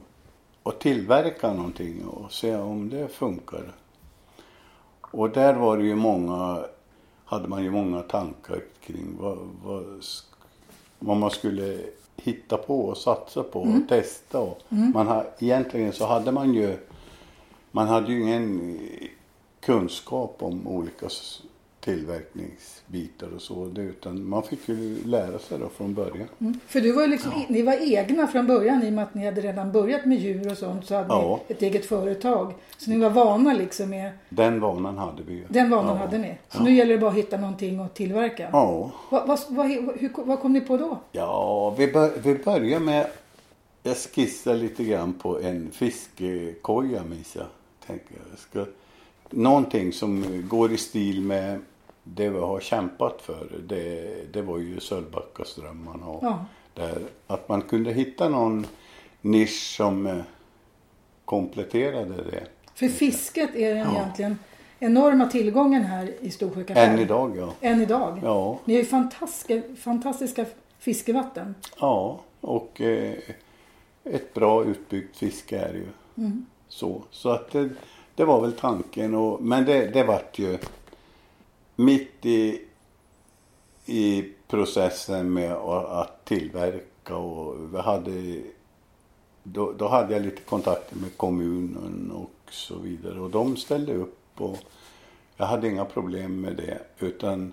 och 0.62 0.78
tillverka 0.78 1.52
någonting 1.52 2.04
och 2.04 2.32
se 2.32 2.56
om 2.56 2.88
det 2.90 3.08
funkar. 3.08 3.72
Och 5.00 5.30
där 5.30 5.54
var 5.54 5.76
det 5.76 5.84
ju 5.84 5.94
många, 5.94 6.64
hade 7.24 7.48
man 7.48 7.64
ju 7.64 7.70
många 7.70 8.02
tankar 8.02 8.60
kring 8.86 9.16
vad, 9.20 9.38
vad, 9.64 10.04
vad 10.98 11.16
man 11.16 11.30
skulle 11.30 11.78
hitta 12.16 12.56
på 12.56 12.80
och 12.80 12.96
satsa 12.96 13.42
på 13.42 13.60
och 13.60 13.88
testa. 13.88 14.40
Och 14.40 14.62
man 14.68 15.06
ha, 15.06 15.24
egentligen 15.38 15.92
så 15.92 16.06
hade 16.06 16.32
man 16.32 16.54
ju, 16.54 16.76
man 17.70 17.88
hade 17.88 18.12
ju 18.12 18.22
ingen 18.22 18.78
kunskap 19.60 20.36
om 20.38 20.68
olika 20.68 21.08
tillverkningsbitar 21.86 23.28
och 23.34 23.42
så. 23.42 23.64
Det, 23.64 23.80
utan 23.82 24.28
man 24.28 24.42
fick 24.42 24.68
ju 24.68 25.04
lära 25.04 25.38
sig 25.38 25.58
då 25.58 25.68
från 25.68 25.94
början. 25.94 26.28
Mm. 26.40 26.60
För 26.66 26.80
du 26.80 26.92
var 26.92 27.02
ju 27.02 27.08
liksom, 27.08 27.32
ni 27.48 27.62
var 27.62 27.92
egna 27.92 28.26
från 28.26 28.46
början 28.46 28.82
i 28.82 28.88
och 28.88 28.92
med 28.92 29.04
att 29.04 29.14
ni 29.14 29.24
hade 29.24 29.40
redan 29.40 29.72
börjat 29.72 30.04
med 30.04 30.18
djur 30.18 30.50
och 30.50 30.58
sånt. 30.58 30.86
Så 30.86 30.94
hade 30.94 31.08
Ja. 31.08 31.40
ni 31.48 31.54
ett 31.54 31.62
eget 31.62 31.86
företag. 31.86 32.54
Så 32.78 32.90
ni 32.90 32.98
var 32.98 33.10
vana 33.10 33.52
liksom 33.54 33.90
med, 33.90 34.12
Den 34.28 34.60
vanan 34.60 34.98
hade 34.98 35.22
vi 35.22 35.32
ju. 35.34 35.44
den 35.48 35.70
vanan 35.70 35.96
ja. 35.96 36.02
hade 36.02 36.18
ni. 36.18 36.34
Så 36.48 36.62
nu 36.62 36.74
gäller 36.74 36.92
det 36.94 36.98
bara 37.00 37.10
att 37.10 37.16
hitta 37.16 37.36
någonting 37.36 37.80
att 37.80 37.94
tillverka. 37.94 38.48
Ja. 38.52 38.90
Vad, 39.10 39.26
vad, 39.28 39.38
vad, 39.48 39.66
hur, 39.66 40.24
vad 40.24 40.40
kom 40.40 40.52
ni 40.52 40.60
på 40.60 40.76
då? 40.76 40.98
Ja, 41.12 41.74
vi, 41.78 41.92
bör, 41.92 42.12
vi 42.22 42.34
börjar 42.34 42.80
med... 42.80 43.06
Jag 43.82 43.96
skissar 43.96 44.54
lite 44.54 44.84
grann 44.84 45.12
på 45.12 45.40
en 45.40 45.70
fiskekoja 45.72 47.02
minns 47.04 47.36
jag. 47.36 47.46
Tänker 47.86 48.14
jag. 48.30 48.38
Ska, 48.38 48.66
någonting 49.30 49.92
som 49.92 50.24
går 50.48 50.72
i 50.72 50.76
stil 50.76 51.20
med 51.22 51.58
det 52.14 52.28
vi 52.28 52.38
har 52.38 52.60
kämpat 52.60 53.22
för. 53.22 53.48
Det, 53.68 54.12
det 54.32 54.42
var 54.42 54.58
ju 54.58 54.80
Sölvbackaströmmarna 54.80 56.06
och 56.06 56.24
Ja. 56.24 56.44
där. 56.74 56.98
Att 57.26 57.48
man 57.48 57.62
kunde 57.62 57.92
hitta 57.92 58.28
någon 58.28 58.66
nisch 59.20 59.74
som 59.76 60.06
eh, 60.06 60.16
kompletterade 61.24 62.14
det. 62.30 62.44
För 62.74 62.88
fisket 62.88 63.54
är 63.54 63.74
den 63.74 63.84
Ja. 63.94 64.00
egentligen 64.00 64.38
enorma 64.78 65.26
tillgången 65.26 65.84
här 65.84 66.14
i 66.20 66.30
Storsjö 66.30 66.64
kapell. 66.64 66.88
Än 66.90 66.98
idag 66.98 67.36
ja. 67.36 67.52
Än 67.60 67.80
idag. 67.82 68.20
Ja, 68.22 68.58
Ni 68.64 68.74
har 68.74 68.80
ju 68.80 68.86
fantastiska, 68.86 69.62
fantastiska 69.76 70.44
fiskevatten. 70.78 71.54
ja 71.80 72.20
och 72.40 72.80
eh, 72.80 73.14
ett 74.04 74.34
bra 74.34 74.64
utbyggt 74.64 75.16
fiske 75.16 75.58
är 75.58 75.74
ju. 75.74 75.86
Mm. 76.24 76.46
Så, 76.68 77.02
så 77.10 77.28
att 77.30 77.50
det, 77.52 77.68
det 78.14 78.24
var 78.24 78.40
väl 78.40 78.52
tanken. 78.52 79.14
Och, 79.14 79.42
men 79.42 79.64
det, 79.64 79.86
det 79.86 80.04
vart 80.04 80.38
ju 80.38 80.58
mitt 81.76 82.26
i, 82.26 82.62
i 83.86 84.32
processen 84.48 85.32
med 85.32 85.52
att, 85.52 86.24
tillverka 86.24 87.16
och 87.16 87.74
vi 87.74 87.78
hade 87.78 88.42
då, 89.42 89.72
då 89.72 89.88
hade 89.88 90.12
jag 90.12 90.22
lite 90.22 90.42
kontakter 90.42 90.96
med 90.96 91.16
kommunen 91.16 92.10
och 92.10 92.52
så 92.52 92.78
vidare 92.78 93.20
och 93.20 93.30
de 93.30 93.56
ställde 93.56 93.94
upp 93.94 94.18
och 94.36 94.58
jag 95.36 95.46
hade 95.46 95.68
inga 95.68 95.84
problem 95.84 96.40
med 96.40 96.56
det 96.56 96.80
utan 96.98 97.52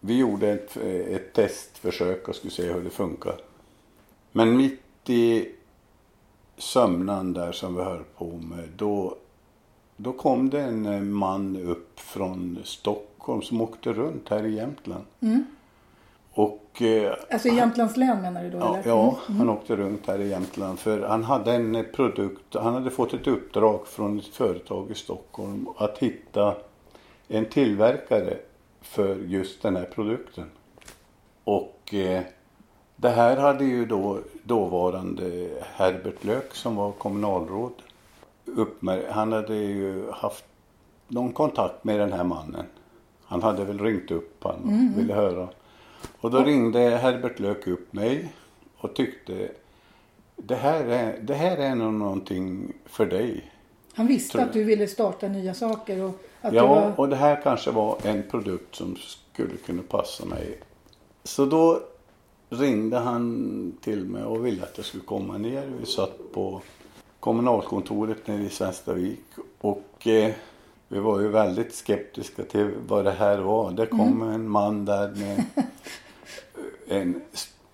vi 0.00 0.18
gjorde 0.18 0.48
ett, 0.50 0.76
ett 0.76 1.32
testförsök 1.32 2.28
och 2.28 2.36
skulle 2.36 2.50
se 2.50 2.72
hur 2.72 2.84
det 2.84 2.90
funkar. 2.90 3.40
Men 4.32 4.56
mitt 4.56 4.80
i 5.06 5.48
sömnan 6.56 7.32
där 7.32 7.52
som 7.52 7.76
vi 7.76 7.82
höll 7.82 8.04
på 8.16 8.26
med 8.36 8.68
då, 8.76 9.16
då 9.96 10.12
kom 10.12 10.50
det 10.50 10.60
en 10.60 10.86
eh, 10.86 11.00
man 11.00 11.56
upp 11.56 12.00
från 12.00 12.58
Stockholm 12.64 13.11
som 13.42 13.60
åkte 13.60 13.92
runt 13.92 14.28
här 14.28 14.46
i 14.46 14.54
Jämtland. 14.54 15.04
Mm. 15.20 15.44
Och 16.34 16.82
eh, 16.82 17.12
Alltså 17.30 17.48
i 17.48 17.54
Jämtlands 17.54 17.96
län 17.96 18.22
menar 18.22 18.42
du 18.44 18.50
då? 18.50 18.58
Ja, 18.58 18.76
eller? 18.76 18.88
ja 18.88 19.16
Mm. 19.28 19.38
han 19.38 19.50
åkte 19.50 19.76
runt 19.76 20.06
här 20.06 20.18
i 20.20 20.28
Jämtland 20.28 20.78
för 20.78 21.00
han 21.08 21.24
hade 21.24 21.52
en 21.52 21.86
produkt, 21.94 22.54
han 22.54 22.74
hade 22.74 22.90
fått 22.90 23.14
ett 23.14 23.26
uppdrag 23.26 23.86
från 23.86 24.18
ett 24.18 24.26
företag 24.26 24.90
i 24.90 24.94
Stockholm 24.94 25.68
att 25.76 25.98
hitta 25.98 26.54
en 27.28 27.44
tillverkare 27.46 28.36
för 28.82 29.16
just 29.16 29.62
den 29.62 29.76
här 29.76 29.84
produkten. 29.84 30.44
Och 31.44 31.94
eh, 31.94 32.22
det 32.96 33.08
här 33.10 33.36
hade 33.36 33.64
ju 33.64 33.86
då 33.86 34.18
dåvarande 34.44 35.48
Herbert 35.74 36.24
Lök 36.24 36.54
som 36.54 36.76
var 36.76 36.92
kommunalråd 36.92 37.72
uppmär- 38.44 39.10
han 39.10 39.32
hade 39.32 39.54
ju 39.56 40.10
haft 40.12 40.44
någon 41.08 41.32
kontakt 41.32 41.84
med 41.84 42.00
den 42.00 42.12
här 42.12 42.24
mannen. 42.24 42.64
Han 43.32 43.42
hade 43.42 43.64
väl 43.64 43.78
ringt 43.78 44.10
upp 44.10 44.44
han 44.44 44.54
och 44.54 44.98
ville 44.98 45.14
höra. 45.14 45.48
Och 46.20 46.30
då 46.30 46.38
ringde 46.38 46.80
Herbert 46.80 47.38
Lök 47.38 47.66
upp 47.66 47.92
mig 47.92 48.32
och 48.78 48.94
tyckte 48.94 49.48
det 50.36 50.54
här 50.54 50.84
är, 50.84 51.18
det 51.22 51.34
här 51.34 51.56
är 51.56 51.74
nog 51.74 51.92
någonting 51.92 52.72
för 52.86 53.06
dig. 53.06 53.52
Han 53.94 54.06
visste 54.06 54.42
att 54.42 54.52
du 54.52 54.64
ville 54.64 54.88
starta 54.88 55.28
nya 55.28 55.54
saker 55.54 56.02
och 56.02 56.22
att 56.40 56.54
Ja, 56.54 56.66
var... 56.66 56.92
och 56.96 57.08
det 57.08 57.16
här 57.16 57.40
kanske 57.42 57.70
var 57.70 57.98
en 58.02 58.22
produkt 58.30 58.74
som 58.74 58.96
skulle 58.96 59.56
kunna 59.66 59.82
passa 59.82 60.24
mig. 60.24 60.58
Så 61.24 61.46
då 61.46 61.80
ringde 62.50 62.98
han 62.98 63.72
till 63.80 64.04
mig 64.04 64.24
och 64.24 64.46
ville 64.46 64.62
att 64.62 64.76
jag 64.76 64.86
skulle 64.86 65.04
komma 65.04 65.38
ner. 65.38 65.72
Vi 65.80 65.86
satt 65.86 66.32
på 66.32 66.60
kommunalkontoret 67.20 68.26
nere 68.26 68.42
i 68.42 68.48
Svenstavik 68.48 69.24
och 69.60 70.06
eh, 70.06 70.34
vi 70.92 70.98
var 70.98 71.20
ju 71.20 71.28
väldigt 71.28 71.74
skeptiska 71.74 72.42
till 72.42 72.70
vad 72.86 73.04
det 73.04 73.10
här 73.10 73.38
var. 73.38 73.70
Det 73.70 73.86
kom 73.86 74.22
en 74.22 74.48
man 74.48 74.84
där 74.84 75.08
med 75.08 75.44
en 76.88 77.20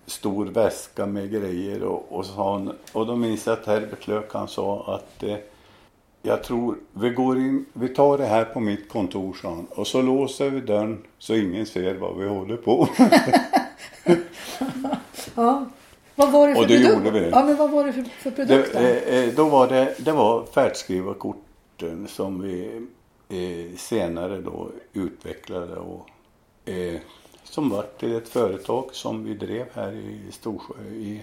stor 0.05 0.45
väska 0.45 1.05
med 1.05 1.31
grejer 1.31 1.83
och, 1.83 2.05
och, 2.09 2.25
sa 2.25 2.53
han, 2.53 2.71
och 2.93 3.05
då 3.05 3.15
minns 3.15 3.47
jag 3.47 3.53
att 3.53 3.65
Herbert 3.65 4.07
Lök 4.07 4.33
han 4.33 4.47
sa 4.47 4.95
att 4.95 5.23
eh, 5.23 5.37
jag 6.21 6.43
tror 6.43 6.77
vi 6.93 7.09
går 7.09 7.37
in, 7.37 7.65
vi 7.73 7.87
tar 7.87 8.17
det 8.17 8.25
här 8.25 8.45
på 8.45 8.59
mitt 8.59 8.89
kontor 8.89 9.33
sa 9.41 9.49
han 9.49 9.65
och 9.69 9.87
så 9.87 10.01
låser 10.01 10.49
vi 10.49 10.61
dörren 10.61 11.03
så 11.17 11.35
ingen 11.35 11.65
ser 11.65 11.95
vad 11.95 12.17
vi 12.17 12.27
håller 12.27 12.57
på. 12.57 12.87
Ja. 15.35 15.65
Vad 16.15 16.31
var 16.31 16.47
det 16.47 16.53
för 16.53 16.61
Och 16.61 16.67
det 16.67 16.83
produkt? 16.83 17.05
gjorde 17.05 17.19
vi. 17.19 17.29
Ja, 17.29 17.43
men 17.43 17.55
vad 17.55 17.71
var 17.71 17.83
det 17.83 17.93
för, 17.93 18.03
för 18.03 18.31
produkt? 18.31 18.73
Det, 18.73 18.99
eh, 18.99 19.23
eh, 19.23 19.33
då 19.35 19.49
var 19.49 19.67
det, 19.67 19.95
det 19.97 20.11
var 20.11 20.45
färdskrivarkorten 20.45 22.07
som 22.07 22.41
vi 22.41 22.87
eh, 23.29 23.75
senare 23.77 24.41
då 24.41 24.71
utvecklade 24.93 25.75
och 25.75 26.09
eh, 26.69 26.99
som 27.43 27.69
var 27.69 27.85
till 27.97 28.15
ett 28.15 28.29
företag 28.29 28.89
som 28.91 29.23
vi 29.23 29.33
drev 29.33 29.65
här 29.73 29.91
i 29.93 30.31
Storsjö 30.31 30.83
i 30.83 31.21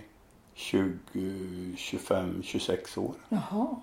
20, 0.55 1.75
25, 1.77 2.43
26 2.43 2.99
år. 2.99 3.15
Jaha. 3.29 3.77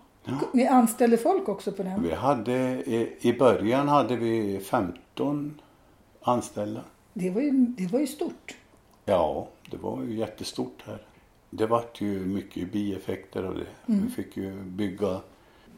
Ni 0.53 0.67
anställde 0.67 1.17
folk 1.17 1.49
också 1.49 1.71
på 1.71 1.83
den? 1.83 2.03
Vi 2.03 2.13
hade, 2.13 2.83
i 3.21 3.35
början 3.39 3.87
hade 3.87 4.15
vi 4.15 4.59
15 4.59 5.61
anställda. 6.21 6.81
Det 7.13 7.29
var 7.29 7.41
ju, 7.41 7.51
det 7.51 7.87
var 7.87 7.99
ju 7.99 8.07
stort. 8.07 8.55
Ja, 9.05 9.47
det 9.71 9.77
var 9.77 10.03
ju 10.03 10.15
jättestort 10.15 10.83
här. 10.85 11.01
Det 11.49 11.65
vart 11.65 12.01
ju 12.01 12.25
mycket 12.25 12.71
bieffekter 12.71 13.43
av 13.43 13.55
det. 13.55 13.67
Vi 13.85 14.09
fick 14.09 14.37
ju 14.37 14.63
bygga 14.63 15.21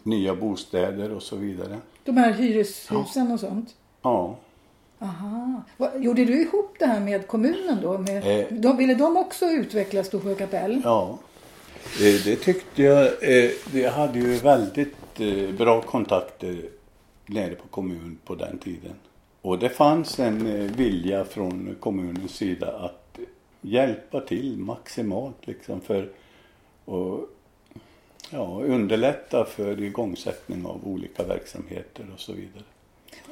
nya 0.05 0.35
bostäder 0.35 1.11
och 1.13 1.23
så 1.23 1.35
vidare. 1.35 1.77
De 2.03 2.17
här 2.17 2.33
hyreshusen 2.33 3.31
och 3.31 3.39
sånt. 3.39 3.75
Ja, 4.01 4.35
Aha. 4.99 5.61
Gjorde 5.99 6.25
du 6.25 6.41
ihop 6.41 6.75
det 6.79 6.85
här 6.85 6.99
med 6.99 7.27
kommunen 7.27 7.77
då? 7.81 7.97
Med, 7.97 8.39
Eh. 8.41 8.47
de, 8.59 8.77
ville 8.77 8.93
de 8.93 9.17
också 9.17 9.45
utveckla 9.45 10.03
Storsjö 10.03 10.35
kapell? 10.35 10.81
ja. 10.83 11.17
Eh, 12.01 12.23
Det 12.25 12.35
tyckte 12.35 12.83
jag. 12.83 13.05
eh, 13.05 13.51
Jag 13.73 13.91
hade 13.91 14.19
ju 14.19 14.35
väldigt 14.35 14.95
eh, 15.19 15.49
bra 15.57 15.81
kontakter 15.81 16.57
nere 17.25 17.55
på 17.55 17.67
kommun 17.67 18.17
på 18.25 18.35
den 18.35 18.57
tiden. 18.57 18.93
Och 19.41 19.59
det 19.59 19.69
fanns 19.69 20.19
en 20.19 20.47
eh, 20.47 20.71
vilja 20.71 21.25
från 21.25 21.75
kommunens 21.79 22.31
sida 22.31 22.71
att 22.77 23.19
hjälpa 23.61 24.21
till 24.21 24.57
maximalt 24.57 25.47
liksom 25.47 25.81
för 25.81 26.03
att 26.85 27.29
ja, 28.29 28.61
underlätta 28.63 29.45
för 29.45 29.81
igångsättning 29.83 30.65
av 30.65 30.87
olika 30.87 31.23
verksamheter 31.23 32.05
och 32.13 32.19
så 32.19 32.33
vidare. 32.33 32.63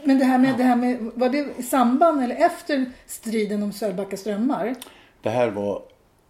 Men 0.04 0.20
det 0.20 0.26
här 0.26 0.38
med, 0.38 0.58
det 0.58 0.64
här 0.64 0.76
med, 0.76 1.12
var 1.16 1.30
det 1.30 1.48
i 1.58 1.64
samband 1.64 2.24
eller 2.24 2.36
efter 2.36 2.86
striden 3.06 3.64
om 3.64 3.72
Sölvbacka 3.74 4.18
strömmar? 4.18 4.76
Det 5.22 5.30
här 5.30 5.50
var 5.50 5.82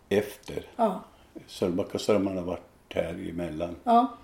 efter. 0.10 0.65
Ja. 0.75 1.03
Sölvbackaströmmarna 1.48 2.41
varit 2.41 2.62
här 2.89 3.29
emellan. 3.29 3.75
ja. 3.84 4.17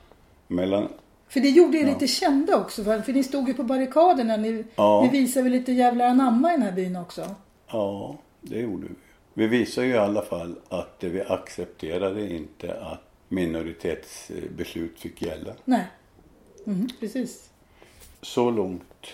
Mellan, 0.48 0.88
För 1.28 1.40
det 1.40 1.50
gjorde 1.50 1.78
er 1.78 1.86
lite 1.86 2.08
kända 2.08 2.58
också. 2.58 2.84
För, 2.84 3.02
för 3.02 3.14
ni 3.14 3.24
stod 3.24 3.48
ju 3.48 3.54
på 3.54 3.64
barrikaderna. 3.64 4.38
Ni, 4.38 4.64
Ja. 4.76 5.02
ni 5.02 5.20
visade 5.20 5.44
väl 5.44 5.52
lite 5.52 5.72
jävlar 5.72 6.06
anamma 6.06 6.50
i 6.50 6.56
den 6.56 6.62
här 6.62 6.72
byn 6.72 6.96
också? 6.96 7.36
ja, 7.72 8.16
det 8.42 8.60
gjorde 8.60 8.88
vi. 8.88 8.94
Vi 9.34 9.48
visade 9.48 9.88
ju 9.88 9.94
i 9.94 9.98
alla 9.98 10.22
fall 10.22 10.56
att 10.70 10.98
vi 11.00 11.22
accepterade 11.22 12.34
inte 12.36 12.74
att 12.82 13.09
minoritetsbeslut 13.30 15.00
fick 15.00 15.22
gälla. 15.22 15.54
Nej. 15.66 15.88
Mm, 16.66 16.90
precis. 17.00 17.50
Så 18.22 18.52
långt 18.52 19.08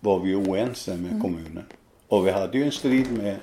var 0.00 0.20
vi 0.20 0.34
oense 0.34 0.96
med 0.96 1.22
kommunen. 1.22 1.64
Och 2.08 2.26
vi 2.26 2.30
hade 2.30 2.58
ju 2.58 2.64
en 2.64 2.72
strid 2.72 3.12
med 3.12 3.36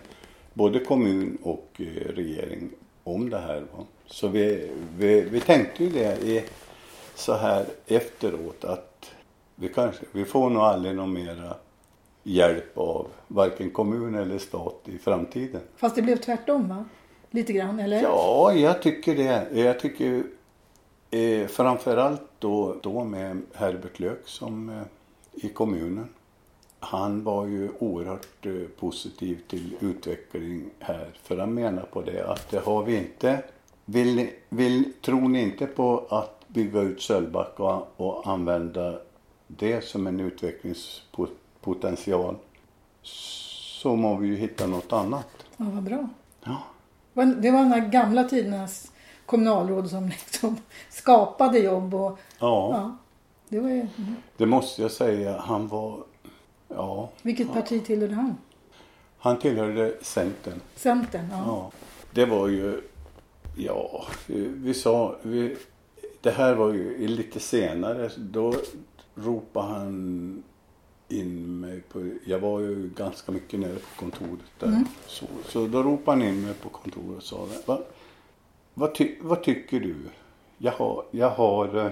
både 0.54 0.80
kommun 0.80 1.38
och 1.44 1.70
eh, 1.78 2.14
regering 2.14 2.70
om 3.04 3.30
det 3.30 3.40
här. 3.40 3.62
Va? 3.62 3.86
Så 4.06 4.28
vi, 4.28 4.70
vi, 4.98 5.22
vi 5.22 5.42
tänkte 5.42 5.84
ju 5.84 5.90
det 5.90 6.18
i, 6.22 6.44
så 7.16 7.34
här 7.34 7.66
efteråt 7.88 8.64
att 8.64 9.12
vi, 9.56 9.70
kanske, 9.70 10.06
vi 10.12 10.26
får 10.26 10.50
nog 10.50 10.64
aldrig 10.64 10.96
någon 10.96 11.14
mera 11.14 11.56
hjälp 12.24 12.78
av 12.78 13.08
varken 13.28 13.72
kommun 13.72 14.16
eller 14.16 14.38
stat 14.38 14.82
i 14.86 14.98
framtiden. 14.98 15.62
Fast 15.76 15.96
det 15.96 16.02
blev 16.02 16.16
tvärtom 16.16 16.70
va? 16.70 16.86
Lite 17.32 17.54
grann, 17.54 17.80
eller? 17.80 18.02
Ja, 18.02 18.54
jag 18.54 18.82
tycker 18.82 19.16
det. 19.16 19.60
Jag 19.60 19.80
tycker 19.80 20.24
eh, 21.12 21.48
framförallt 21.48 22.22
då, 22.40 22.76
då 22.82 23.04
med 23.04 23.42
Herbert 23.54 24.00
Lök 24.00 24.28
som 24.28 24.70
eh, 24.70 24.82
i 25.34 25.50
kommunen. 25.50 26.10
Han 26.80 27.24
var 27.24 27.46
ju 27.46 27.70
oerhört 27.80 28.46
eh, 28.46 28.54
positiv 28.80 29.40
till 29.48 29.76
utveckling 29.80 30.70
här. 30.80 31.10
För 31.24 31.38
han 31.38 31.54
menar 31.54 31.84
på 31.84 32.02
det 32.02 32.28
att 32.28 32.50
det 32.50 32.60
har 32.60 32.84
vi 32.84 32.98
inte. 32.98 33.44
Vill, 33.86 34.30
vill, 34.50 34.94
tror 35.02 35.30
ni 35.30 35.42
inte 35.42 35.66
på 35.66 36.06
att 36.10 36.48
bygga 36.48 36.82
ut 36.82 37.02
Sölvbacka 37.02 37.64
och, 37.64 37.88
och 37.98 38.28
använda 38.28 39.00
det 39.48 39.84
som 39.84 40.08
en 40.08 40.20
utvecklingspotential 40.20 42.36
så 43.02 43.96
må 43.96 44.16
vi 44.16 44.28
ju 44.28 44.36
hitta 44.36 44.68
något 44.68 44.94
annat. 44.94 45.28
Ja, 45.58 45.66
vad 45.74 45.84
bra. 45.84 46.10
Ja. 46.44 46.58
Det 47.20 47.26
var- 47.26 47.42
Det 47.42 47.52
var 47.52 47.60
de 47.60 47.72
här 47.72 47.88
gamla 47.90 48.24
tidernas 48.24 48.92
kommunalråd 49.26 49.90
som 49.90 50.08
liksom 50.08 50.58
skapade 50.90 51.60
jobb 51.60 51.94
och 51.94 52.20
Ja. 52.40 52.70
ja. 52.72 52.98
Det 53.50 53.60
var 53.60 53.70
ju, 53.70 53.80
mm. 53.80 54.16
Det 54.38 54.46
måste 54.46 54.82
jag 54.82 54.92
säga. 54.92 55.38
Han 55.40 55.68
var... 55.68 56.04
Ja. 56.68 57.10
Vilket 57.22 57.54
parti 57.54 57.86
tillhörde 57.86 58.14
han? 58.16 58.36
Han 59.20 59.40
tillhörde 59.40 59.94
Centern. 60.02 60.60
Centern? 60.76 61.28
Ja. 61.32 61.44
Ja. 61.48 61.72
Det 62.14 62.26
var 62.26 62.48
ju... 62.48 62.82
Ja, 63.58 64.06
vi 64.28 64.74
sa... 64.74 65.16
Vi, 65.22 65.58
det 66.22 66.32
här 66.32 66.56
var 66.56 66.74
ju 66.74 67.08
lite 67.08 67.40
senare. 67.40 68.10
Då 68.18 68.54
ropade 69.16 69.68
han 69.74 70.44
in 71.10 71.60
mig 71.60 71.82
på, 71.82 72.12
jag 72.26 72.40
var 72.40 72.60
ju 72.60 72.90
ganska 72.96 73.32
mycket 73.32 73.60
nere 73.60 73.76
på 73.76 74.00
kontoret 74.00 74.52
där. 74.60 74.84
Så, 75.08 75.26
så 75.46 75.68
då 75.68 75.84
ropade 75.84 76.18
han 76.18 76.28
in 76.28 76.42
mig 76.42 76.54
på 76.54 76.70
kontoret 76.70 77.18
och 77.18 77.24
sa. 77.24 77.48
Va, 77.66 77.82
vad, 78.74 78.96
ty, 78.96 79.16
vad 79.22 79.44
tycker 79.44 79.80
du? 79.80 79.96
Jag 80.58 80.72
har, 80.72 81.06
jag 81.12 81.30
har, 81.30 81.86
eh, 81.86 81.92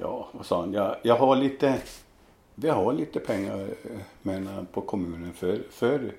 ja 0.00 0.28
vad 0.32 0.46
sa 0.46 0.60
han, 0.60 0.72
jag, 0.72 0.96
jag 1.02 1.16
har 1.16 1.36
lite, 1.36 1.82
vi 2.54 2.68
har 2.68 2.92
lite 2.92 3.20
pengar 3.20 3.60
eh, 3.60 4.00
menar, 4.22 4.66
på 4.72 4.80
kommunen 4.80 5.32
för, 5.32 5.62
för 5.70 6.12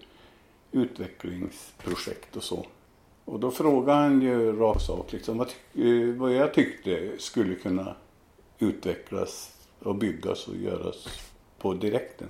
utvecklingsprojekt 0.71 2.35
och 2.35 2.43
så. 2.43 2.65
Och 3.25 3.39
då 3.39 3.51
frågade 3.51 3.99
han 3.99 4.21
ju 4.21 4.59
rakt 4.59 4.81
sak 4.81 5.11
liksom, 5.11 5.37
vad, 5.37 5.47
eh, 5.73 6.15
vad 6.15 6.33
jag 6.33 6.53
tyckte 6.53 7.11
skulle 7.17 7.55
kunna 7.55 7.95
utvecklas 8.59 9.51
och 9.79 9.95
byggas 9.95 10.47
och 10.47 10.55
göras 10.55 11.07
på 11.63 11.73
direkten. 11.73 12.27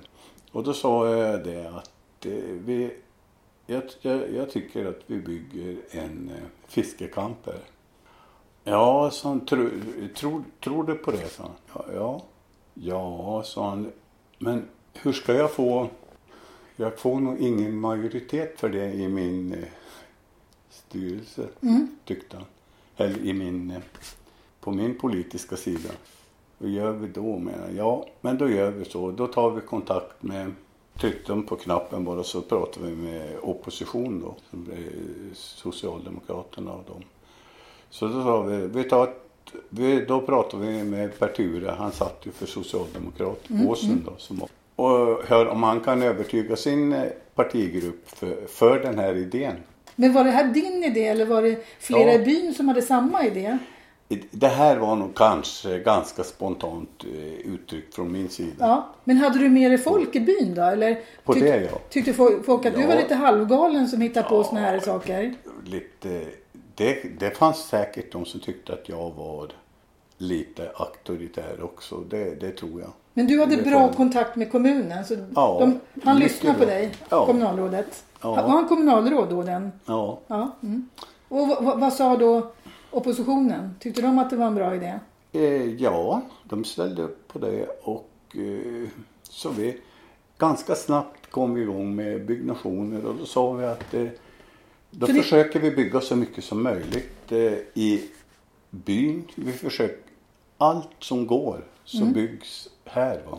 Och 0.52 0.64
då 0.64 0.74
sa 0.74 1.16
jag 1.16 1.44
det 1.44 1.68
att 1.68 2.26
eh, 2.26 2.32
vi, 2.64 2.90
jag, 3.66 3.82
jag, 4.00 4.32
jag 4.34 4.50
tycker 4.50 4.86
att 4.86 5.00
vi 5.06 5.16
bygger 5.16 5.76
en 5.90 6.30
eh, 6.30 6.42
fiskekamper. 6.68 7.58
Ja, 8.64 9.10
sa 9.10 9.28
han, 9.28 9.46
tror, 9.46 9.70
tror, 10.16 10.44
tror 10.60 10.84
du 10.84 10.94
på 10.94 11.10
det? 11.10 11.28
sa 11.28 11.42
han. 11.42 11.52
Ja, 11.74 11.94
ja, 11.94 12.22
ja, 12.74 13.42
sa 13.42 13.70
han. 13.70 13.92
Men 14.38 14.68
hur 14.92 15.12
ska 15.12 15.34
jag 15.34 15.52
få, 15.52 15.88
jag 16.76 16.98
får 16.98 17.20
nog 17.20 17.38
ingen 17.38 17.78
majoritet 17.80 18.60
för 18.60 18.68
det 18.68 18.92
i 18.92 19.08
min 19.08 19.52
eh, 19.52 19.68
styrelse, 20.70 21.48
tyckte 22.04 22.36
han. 22.36 22.46
Eller 22.96 23.18
i 23.18 23.32
min, 23.32 23.82
på 24.60 24.70
min 24.70 24.98
politiska 24.98 25.56
sida. 25.56 25.90
Vad 26.58 26.70
gör 26.70 26.92
vi 26.92 27.08
då? 27.08 27.38
Menar 27.38 27.66
jag. 27.68 27.76
Ja, 27.76 28.06
men 28.20 28.38
då 28.38 28.48
gör 28.50 28.70
vi 28.70 28.84
så. 28.84 29.10
Då 29.10 29.26
tar 29.26 29.50
vi 29.50 29.60
kontakt 29.60 30.22
med, 30.22 30.52
tryckte 31.00 31.32
de 31.32 31.42
på 31.42 31.56
knappen 31.56 32.04
bara 32.04 32.22
så 32.22 32.40
pratar 32.40 32.80
vi 32.80 32.96
med 32.96 33.30
opposition 33.42 34.20
då. 34.20 34.34
Som 34.50 34.68
Socialdemokraterna 35.34 36.72
och 36.72 36.84
dem. 36.84 37.02
Så 37.90 38.06
då 38.06 38.22
sa 38.22 38.42
vi, 38.42 38.66
vi 38.66 38.84
tar 38.84 39.04
ett, 39.04 39.20
vi, 39.68 40.04
då 40.04 40.20
pratar 40.20 40.58
vi 40.58 40.84
med 40.84 41.18
Per 41.18 41.28
Ture, 41.28 41.70
han 41.78 41.92
satt 41.92 42.20
ju 42.26 42.30
för 42.30 42.46
Socialdemokrat, 42.46 43.40
Åsen 43.66 44.02
då. 44.06 44.12
Som, 44.18 44.40
och 44.76 45.22
hör 45.26 45.46
om 45.46 45.62
han 45.62 45.80
kan 45.80 46.02
övertyga 46.02 46.56
sin 46.56 46.92
eh, 46.92 47.02
partigrupp 47.34 48.08
för, 48.08 48.46
för 48.46 48.78
den 48.78 48.98
här 48.98 49.14
idén. 49.16 49.56
Men 49.96 50.12
var 50.12 50.24
det 50.24 50.30
här 50.30 50.44
din 50.52 50.84
idé 50.84 51.06
eller 51.06 51.26
var 51.26 51.42
det 51.42 51.64
flera 51.78 52.12
Ja. 52.12 52.20
i 52.20 52.24
byn 52.24 52.54
som 52.54 52.68
hade 52.68 52.82
samma 52.82 53.24
idé? 53.26 53.58
Det 54.30 54.46
här 54.48 54.76
var 54.76 54.96
nog 54.96 55.14
kanske 55.16 55.78
ganska 55.78 56.24
spontant 56.24 57.04
eh, 57.04 57.52
uttryckt 57.54 57.94
från 57.94 58.12
min 58.12 58.28
sida. 58.28 58.54
Ja. 58.58 58.86
Men 59.04 59.16
hade 59.16 59.38
du 59.38 59.48
med 59.48 59.70
dig 59.70 59.78
folk 59.78 60.16
i 60.16 60.20
byn 60.20 60.54
då? 60.54 60.62
Eller 60.62 60.98
På 61.24 61.32
tyck- 61.34 61.40
det, 61.40 61.62
ja. 61.72 61.78
Tyckte 61.90 62.12
folk, 62.44 62.66
att 62.66 62.74
du 62.74 62.80
Ja. 62.80 62.86
var 62.86 62.96
lite 62.96 63.14
halvgalen 63.14 63.88
som 63.88 64.00
hittade 64.00 64.28
på 64.28 64.44
såna 64.44 64.60
här 64.60 64.80
saker? 64.80 65.34
Lite, 65.64 66.24
det, 66.74 67.18
det 67.20 67.30
fanns 67.38 67.58
säkert 67.68 68.12
de 68.12 68.24
som 68.24 68.40
tyckte 68.40 68.72
att 68.72 68.88
jag 68.88 69.10
var 69.16 69.52
lite 70.18 70.70
auktoritär 70.76 71.62
också. 71.62 71.96
Det, 71.96 72.40
det 72.40 72.50
tror 72.50 72.80
jag. 72.80 72.90
Men 73.14 73.26
du 73.26 73.40
hade 73.40 73.56
bra 73.56 73.92
kontakt 73.92 74.36
med 74.36 74.52
kommunen 74.52 75.04
så 75.04 75.14
Ja, 75.34 75.56
de, 75.60 75.80
han 76.04 76.18
lyssnade 76.18 76.58
på 76.58 76.64
dig, 76.64 76.90
Ja. 77.08 77.26
kommunalrådet. 77.26 78.04
Ja. 78.22 78.34
Var 78.34 78.48
han 78.48 78.68
kommunalråd 78.68 79.28
då 79.30 79.42
den? 79.42 79.72
Ja, 79.86 80.18
Ja. 80.26 80.50
Mm. 80.62 80.88
Och 81.28 81.48
vad, 81.48 81.64
vad, 81.64 81.80
vad 81.80 81.92
sa 81.92 82.16
då 82.16 82.52
oppositionen? 82.96 83.74
Tyckte 83.80 84.02
de 84.02 84.18
att 84.18 84.30
det 84.30 84.36
var 84.36 84.46
en 84.46 84.54
bra 84.54 84.74
idé? 84.74 84.98
eh, 85.32 85.74
ja 85.74 86.22
de 86.44 86.64
ställde 86.64 87.02
upp 87.02 87.28
på 87.28 87.38
det 87.38 87.66
och 87.82 88.10
eh, 88.34 88.88
så 89.22 89.50
vi 89.50 89.80
ganska 90.38 90.74
snabbt 90.74 91.30
kom 91.30 91.54
vi 91.54 91.62
igång 91.62 91.94
med 91.96 92.26
byggnationer 92.26 93.04
och 93.06 93.14
då 93.14 93.26
sa 93.26 93.52
vi 93.52 93.64
att 93.64 93.94
eh, 93.94 94.06
då 94.90 95.06
För 95.06 95.14
det- 95.14 95.22
försöker 95.22 95.60
vi 95.60 95.70
bygga 95.70 96.00
så 96.00 96.16
mycket 96.16 96.44
som 96.44 96.62
möjligt 96.62 97.32
eh, 97.32 97.38
i 97.74 98.10
byn. 98.70 99.24
Vi 99.36 99.52
försöker 99.52 99.96
allt 100.58 100.88
som 100.98 101.26
går 101.26 101.64
som 101.84 102.00
Mm. 102.02 102.12
byggs 102.12 102.68
här. 102.84 103.22
Va? 103.30 103.38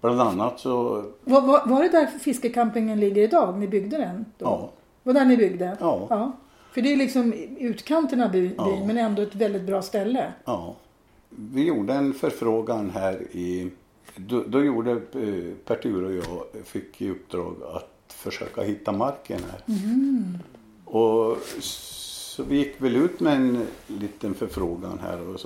Bland 0.00 0.20
annat 0.20 0.60
så, 0.60 1.04
Var, 1.24 1.40
var, 1.40 1.66
var 1.66 1.82
det 1.82 1.88
där 1.88 2.06
fiskecampingen 2.06 3.00
ligger 3.00 3.22
idag? 3.22 3.58
Ni 3.58 3.68
byggde 3.68 3.96
den? 3.98 4.24
Då? 4.38 4.44
ja, 4.46 4.70
Var 5.02 5.12
det 5.14 5.20
där 5.20 5.26
ni 5.26 5.36
byggde? 5.36 5.76
Ja. 5.80 6.32
För 6.76 6.82
det 6.82 6.92
är 6.92 6.96
liksom 6.96 7.32
utkanten 7.58 8.20
av 8.22 8.30
byn, 8.30 8.54
Ja. 8.56 8.84
men 8.86 8.98
ändå 8.98 9.22
ett 9.22 9.34
väldigt 9.34 9.62
bra 9.62 9.82
ställe. 9.82 10.32
ja. 10.44 10.76
Vi 11.28 11.64
gjorde 11.64 11.92
en 11.94 12.14
förfrågan 12.14 12.90
här 12.90 13.22
i, 13.32 13.70
då, 14.16 14.44
då 14.46 14.64
gjorde 14.64 14.90
eh, 14.92 15.54
Pertur 15.64 16.04
och 16.04 16.12
jag, 16.12 16.64
fick 16.64 17.00
i 17.02 17.10
uppdrag 17.10 17.56
att 17.74 18.12
försöka 18.12 18.62
hitta 18.62 18.92
marken 18.92 19.40
här. 19.50 19.62
Och 20.84 21.36
så 21.60 22.42
vi 22.42 22.56
gick 22.56 22.74
väl 22.82 22.96
ut 22.96 23.20
med 23.20 23.32
en 23.36 23.66
liten 23.86 24.34
förfrågan 24.34 24.98
här 25.02 25.20
och, 25.28 25.40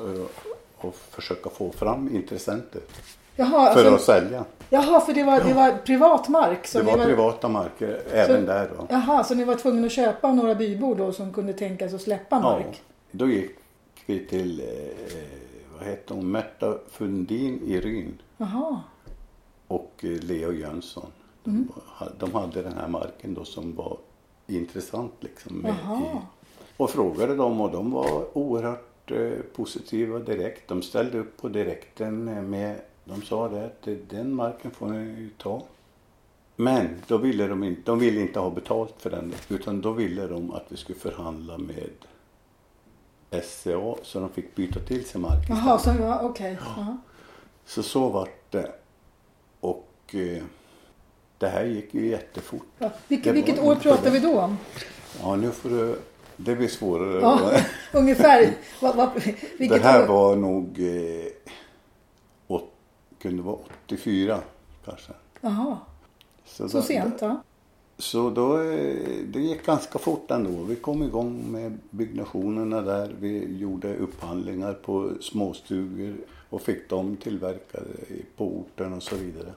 och 0.77 0.95
försöka 1.11 1.51
få 1.51 1.73
fram 1.73 2.15
intressenter 2.17 2.81
Jaha, 3.37 3.73
för 3.75 3.85
alltså, 3.87 3.95
att 3.95 4.23
sälja. 4.23 4.45
jaha 4.71 5.01
för 5.01 5.13
det 5.13 5.23
var, 5.25 5.41
det 5.41 5.55
var 5.55 5.73
privat 5.73 6.29
mark? 6.29 6.67
som 6.67 6.85
Det 6.87 6.93
ni 6.93 6.99
var 6.99 7.05
privata 7.05 7.49
marker 7.49 8.01
även 8.13 8.47
där 8.47 8.71
då. 8.79 8.87
Jaha, 8.91 9.25
så 9.25 9.35
ni 9.35 9.45
var 9.45 9.55
tvungna 9.55 9.87
att 9.87 9.93
köpa 9.93 10.33
några 10.33 10.55
bybor 10.55 10.95
då 10.95 11.13
som 11.13 11.33
kunde 11.33 11.53
tänka 11.53 11.89
sig 11.89 11.97
att 11.97 12.03
släppa 12.03 12.37
Ja, 12.37 12.41
mark? 12.43 12.83
då 13.11 13.27
gick 13.29 13.51
vi 14.07 14.27
till, 14.27 14.61
eh, 14.61 15.17
vad 15.79 15.89
hette 15.89 16.15
hon, 16.15 16.31
Märta 16.31 16.79
Fundin 16.91 17.61
i 17.67 17.81
Ryn 17.81 18.19
Jaha. 18.37 18.81
och 19.67 19.93
eh, 20.03 20.09
Leo 20.11 20.53
Jönsson. 20.53 21.07
De, 21.45 21.51
Mm. 21.51 21.69
de 22.19 22.33
hade 22.35 22.63
den 22.63 22.73
här 22.81 22.89
marken 22.89 23.35
då 23.35 23.45
som 23.45 23.75
var 23.75 23.97
intressant 24.47 25.13
liksom. 25.21 25.57
Med 25.57 25.75
Jaha. 25.85 25.99
i, 26.01 26.19
och 26.77 26.91
frågade 26.91 27.37
dem 27.37 27.61
och 27.61 27.71
de 27.71 27.91
var 27.93 28.39
oerhört 28.39 29.11
eh, 29.11 29.31
positiva 29.57 30.19
direkt. 30.19 30.69
De 30.69 30.83
ställde 30.83 31.19
upp 31.19 31.37
på 31.43 31.49
direkten 31.49 32.29
eh, 32.29 32.43
med, 32.43 32.81
de 33.11 33.23
sa 33.23 33.49
det 33.49 33.67
att 33.67 33.89
den 34.11 34.35
marken 34.35 34.71
får 34.71 34.87
ni 34.87 35.31
ta. 35.39 35.63
Men 36.57 37.03
då 37.07 37.17
ville 37.17 37.47
de 37.47 37.65
inte, 37.65 37.83
de 37.85 37.99
ville 37.99 38.21
inte 38.21 38.39
ha 38.39 38.51
betalt 38.51 38.95
för 38.99 39.11
den 39.11 39.35
utan 39.49 39.81
då 39.81 39.93
ville 39.93 40.27
de 40.27 40.51
att 40.51 40.65
vi 40.69 40.77
skulle 40.77 40.99
förhandla 40.99 41.59
med 41.59 41.91
SCA 43.45 43.95
så 44.03 44.21
de 44.21 44.31
fick 44.31 44.55
byta 44.55 44.81
till 44.81 45.05
sig 45.05 45.21
marken. 45.21 45.57
Jaha, 45.57 45.79
så 45.79 46.19
okej. 46.23 46.59
Ja. 46.77 46.97
Så 47.67 47.83
så 47.83 48.09
vart 48.09 48.51
det. 48.51 48.73
Och 49.61 50.15
eh, 50.15 50.43
det 51.39 51.49
här 51.49 51.65
gick 51.65 51.95
ju 51.95 52.09
jättefort. 52.09 52.67
Ja. 52.79 52.91
Vilket, 53.09 53.35
vilket 53.35 53.59
år 53.59 53.75
pratar 53.75 54.11
vi 54.11 54.19
då 54.19 54.41
om? 54.41 54.59
Ja, 55.23 55.37
nu 55.37 55.51
får 55.51 55.69
du... 55.69 55.99
Det 56.37 56.57
blir 56.57 56.69
svårare. 56.69 57.21
Ja, 57.21 57.51
ungefär. 57.93 58.55
Vad, 58.81 58.97
vad, 58.97 59.09
det 59.15 59.35
vilket 59.59 59.83
här 59.83 60.03
år? 60.03 60.07
var 60.07 60.37
nog... 60.37 60.79
Eh, 60.79 61.53
kunde 63.23 63.43
vara 63.43 63.59
84 63.87 64.41
kanske. 64.85 65.13
Jaha, 65.41 65.79
Så, 66.45 66.69
så 66.69 66.77
då- 66.79 66.83
sent 66.83 67.15
ja. 67.21 67.43
Så 67.99 68.31
då, 68.31 68.61
eh, 68.61 69.25
det 69.27 69.41
gick 69.41 69.67
ganska 69.67 69.99
fort 69.99 70.31
ändå. 70.31 70.63
Vi 70.63 70.77
kom 70.77 71.03
igång 71.03 71.53
med 71.53 71.79
byggnationerna 71.91 72.81
där. 72.81 73.15
Vi 73.21 73.57
gjorde 73.59 73.97
upphandlingar 73.97 74.73
på 74.75 75.13
småstugor 75.21 76.15
och 76.51 76.63
fick 76.63 76.89
dem 76.89 77.17
tillverkade 77.17 77.91
i- 78.09 78.25
på 78.37 78.45
orten 78.45 78.93
och 78.93 79.03
så 79.03 79.17
vidare. 79.17 79.53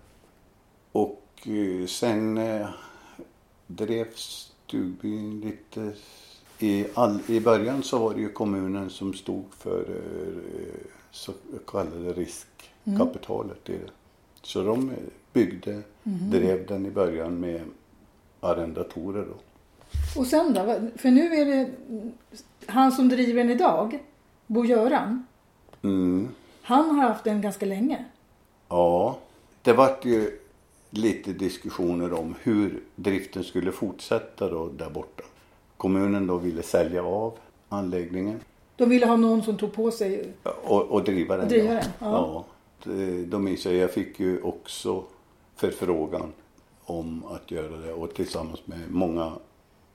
Och 0.91 1.21
eh, 1.47 1.85
sen 1.87 2.37
eh, 2.37 2.67
drev 3.67 4.07
stugbyn 4.15 5.41
lite... 5.41 5.91
I, 6.59 6.85
all, 6.93 7.19
I 7.27 7.39
början 7.39 7.83
så 7.83 7.97
var 7.97 8.13
det 8.13 8.21
ju 8.21 8.29
kommunen 8.29 8.89
som 8.89 9.13
stod 9.13 9.45
för 9.57 9.85
så 11.11 11.33
kallade 11.67 12.13
riskkapitalet 12.83 13.69
i 13.69 13.73
det. 13.73 13.91
Så 14.41 14.63
de 14.63 14.91
byggde, 15.33 15.81
drev 16.03 16.65
den 16.67 16.85
i 16.85 16.91
början 16.91 17.39
med 17.39 17.61
arrendatorer 18.39 19.25
då. 19.25 19.35
Och 20.19 20.27
sen 20.27 20.53
då? 20.53 20.79
För 20.97 21.11
nu 21.11 21.33
är 21.33 21.45
det 21.45 21.69
han 22.67 22.91
som 22.91 23.09
driver 23.09 23.43
den 23.43 23.51
idag, 23.51 23.99
Bo-Göran. 24.47 25.25
Mm. 25.81 26.27
Han 26.61 26.89
har 26.89 27.03
haft 27.03 27.23
den 27.23 27.41
ganska 27.41 27.65
länge. 27.65 28.05
Ja, 28.69 29.17
det 29.61 29.73
vart 29.73 30.05
ju 30.05 30.39
lite 30.89 31.33
diskussioner 31.33 32.13
om 32.13 32.35
hur 32.41 32.83
driften 32.95 33.43
skulle 33.43 33.71
fortsätta 33.71 34.49
då 34.49 34.67
där 34.67 34.89
borta. 34.89 35.23
Kommunen 35.77 36.27
då 36.27 36.37
ville 36.37 36.63
sälja 36.63 37.03
av 37.03 37.33
anläggningen 37.69 38.39
De 38.75 38.89
ville 38.89 39.05
ha 39.05 39.15
någon 39.15 39.43
som 39.43 39.57
tog 39.57 39.73
på 39.73 39.91
sig. 39.91 40.33
och, 40.43 40.81
och 40.81 41.03
driva 41.03 41.35
den. 41.35 41.45
Och 41.45 41.49
driva 41.49 41.73
ja. 41.73 41.79
den, 41.79 41.83
ja. 41.99 42.07
ja. 42.11 42.45
Eh, 42.87 42.93
det- 43.27 43.39
minns 43.39 43.65
jag, 43.65 43.75
jag 43.75 43.91
fick 43.91 44.19
ju 44.19 44.41
också 44.41 45.03
förfrågan 45.55 46.31
om 46.85 47.25
att 47.25 47.51
göra 47.51 47.77
det 47.77 47.93
och 47.93 48.13
tillsammans 48.13 48.67
med 48.67 48.91
många 48.91 49.33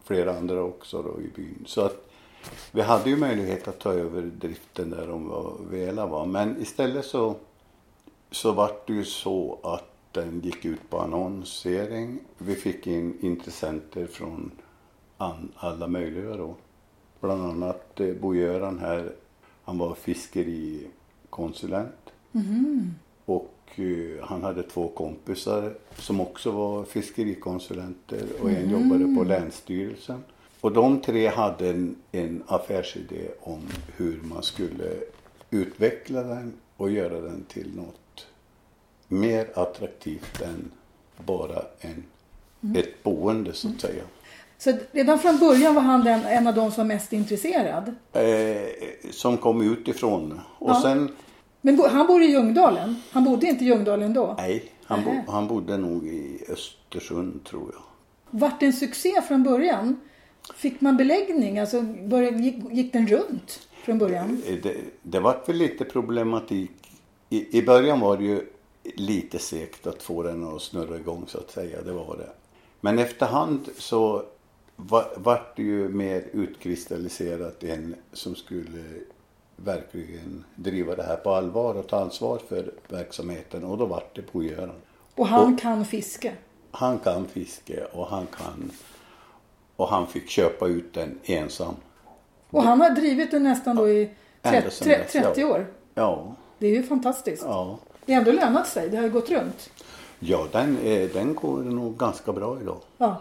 flera 0.05 0.37
andra 0.39 0.63
också 0.63 1.03
då 1.03 1.21
i 1.21 1.29
byn. 1.37 1.65
Så 1.67 1.81
att 1.81 2.05
vi 2.73 2.81
hade 2.83 3.11
ju 3.11 3.17
möjlighet 3.17 3.69
att 3.69 3.79
ta 3.79 3.93
över 3.93 4.23
driften 4.23 4.91
där 4.91 5.11
om 5.11 5.29
vad 5.29 5.53
Vela 5.71 6.07
var. 6.07 6.27
Men 6.27 6.63
istället 6.63 7.05
så, 7.05 7.35
så 8.31 8.53
vart 8.53 8.87
det 8.87 8.93
ju 8.93 9.05
så 9.05 9.59
att 9.63 9.85
den 10.13 10.41
gick 10.41 10.65
ut 10.65 10.91
på 10.91 10.99
annonsering. 10.99 12.19
Vi 12.39 12.55
fick 12.55 12.87
in 12.87 13.19
intressenter 13.21 14.07
från 14.07 14.51
an, 15.17 15.53
alla 15.57 15.87
möjliga 15.87 16.37
då. 16.37 16.55
Bland 17.21 17.43
annat 17.43 18.01
eh, 18.01 18.15
Bo-Göran 18.15 18.79
här, 18.79 19.13
han 19.65 19.79
var 19.79 19.95
fiskerikonsulent. 19.95 22.08
Och 23.25 23.55
eh, 23.77 24.25
han 24.27 24.43
hade 24.43 24.63
två 24.63 24.89
kompisar 24.89 25.73
som 25.99 26.21
också 26.21 26.51
var 26.51 26.85
fiskerikonsulenter 26.85 28.23
och 28.43 28.51
en 28.51 28.71
jobbade 28.71 29.15
på 29.17 29.25
Länsstyrelsen. 29.25 30.23
Och 30.61 30.73
de 30.73 31.01
tre 31.01 31.27
hade 31.29 31.69
en, 31.71 31.97
en 32.13 32.43
affärsidé 32.47 33.29
om 33.41 33.61
hur 33.97 34.21
man 34.23 34.43
skulle 34.43 34.91
utveckla 35.51 36.23
den 36.23 36.53
och 36.77 36.91
göra 36.91 37.21
den 37.21 37.45
till 37.49 37.77
något 37.77 38.27
mer 39.09 39.47
attraktivt 39.55 40.43
än 40.43 40.71
bara 41.27 41.63
en, 41.81 42.05
ett 42.77 43.03
boende 43.03 43.53
så 43.53 43.69
att 43.69 43.81
säga. 43.81 44.03
Så 44.59 44.73
redan 44.93 45.19
från 45.19 45.39
början 45.39 45.75
var 45.75 45.83
han 45.83 46.05
den, 46.05 46.25
en 46.25 46.47
av 46.47 46.55
de 46.55 46.71
som 46.71 46.89
var 46.89 46.95
mest 46.95 47.13
intresserad. 47.13 47.95
Eh, 48.13 48.63
som 49.11 49.37
kom 49.37 49.61
utifrån. 49.73 50.41
Och 50.59 50.71
Ja. 50.71 50.81
sen, 50.83 51.09
Men 51.61 51.77
bo, 51.77 51.87
han 51.87 52.07
bor 52.07 52.23
i 52.23 52.27
Ljungdalen. 52.27 52.97
Han 53.11 53.25
bodde 53.25 53.47
inte 53.47 53.65
i 53.65 53.67
Ljungdalen 53.67 54.13
då. 54.15 54.35
nej, 54.39 54.73
han, 54.85 55.05
bo, 55.05 55.33
han 55.33 55.49
bodde 55.49 55.77
nog 55.77 56.07
i 56.07 56.45
Östersund 56.49 57.45
tror 57.45 57.71
jag. 57.73 57.83
Vart 58.31 58.61
det 58.61 58.67
en 58.67 58.73
succé 58.73 59.23
från 59.29 59.43
början? 59.45 60.01
Fick 60.55 60.81
man 60.81 60.97
beläggning? 60.97 61.59
Alltså 61.59 61.83
började, 61.83 62.39
gick, 62.43 62.57
gick 62.73 62.93
den 62.93 63.07
runt 63.07 63.69
från 63.85 63.99
början? 63.99 64.43
Eh, 64.47 64.55
Det, 64.63 64.77
det 65.03 65.21
var 65.21 65.43
väl 65.47 65.57
lite 65.57 65.85
problematik. 65.85 66.71
I, 67.31 67.59
I 67.59 67.63
början 67.63 68.01
var 68.01 68.17
det 68.17 68.25
ju 68.25 68.41
lite 68.97 69.39
segt 69.39 69.87
att 69.87 70.03
få 70.03 70.23
den 70.23 70.45
att 70.45 70.63
snurra 70.63 70.97
igång 70.97 71.25
så 71.29 71.39
att 71.39 71.51
säga. 71.51 71.83
Det 71.83 71.93
var 71.93 72.17
det. 72.17 72.31
Men 72.81 72.99
efterhand 72.99 73.69
så 73.79 74.23
var, 74.77 75.05
vart 75.17 75.57
det 75.57 75.63
ju 75.63 75.89
mer 75.89 76.25
utkristalliserat 76.33 77.65
en 77.65 77.95
som 78.13 78.35
skulle 78.35 78.85
verkligen 79.65 80.45
driva 80.55 80.95
det 80.95 81.03
här 81.03 81.17
på 81.17 81.31
allvar 81.31 81.75
och 81.75 81.87
ta 81.87 82.01
ansvar 82.01 82.41
för 82.49 82.73
verksamheten. 82.89 83.65
Och 83.65 83.79
då 83.79 83.87
vart 83.87 84.17
det 84.17 84.33
Bo-Göran. 84.33 84.73
Och 85.15 85.27
han 85.27 85.57
kan 85.57 85.85
fiske. 85.85 86.33
Han 86.71 86.99
kan 86.99 87.27
fiske 87.27 87.85
och 87.93 88.07
han 88.07 88.27
kan 88.27 88.71
och 89.77 89.89
han 89.89 90.07
fick 90.07 90.29
köpa 90.31 90.67
ut 90.67 90.95
den 90.95 91.19
ensam. 91.25 91.75
Och 92.51 92.63
han 92.63 92.81
har 92.81 92.91
drivit 92.91 93.31
den 93.31 93.43
nästan 93.43 93.77
då 93.77 93.89
i 93.89 94.11
Ända 94.43 94.61
30, 94.61 94.71
sedan 94.77 94.89
dess, 94.89 95.13
30 95.13 95.41
ja. 95.41 95.47
år. 95.47 95.67
Ja, 95.95 96.35
Det 96.59 96.67
är 96.67 96.71
ju 96.71 96.83
fantastiskt. 96.83 97.43
ja. 97.47 97.79
Det 98.07 98.13
har 98.13 98.21
ändå 98.21 98.33
lönat 98.33 98.69
sig. 98.69 98.89
Det 98.89 98.97
har 98.97 99.05
ju 99.05 99.11
gått 99.11 99.31
runt. 99.31 99.71
Ja, 100.19 100.47
den, 100.53 100.79
är, 100.85 101.09
den 101.09 101.35
går 101.35 101.59
nog 101.59 101.99
ganska 101.99 102.33
bra 102.33 102.61
idag. 102.61 102.79
Ja. 102.99 103.21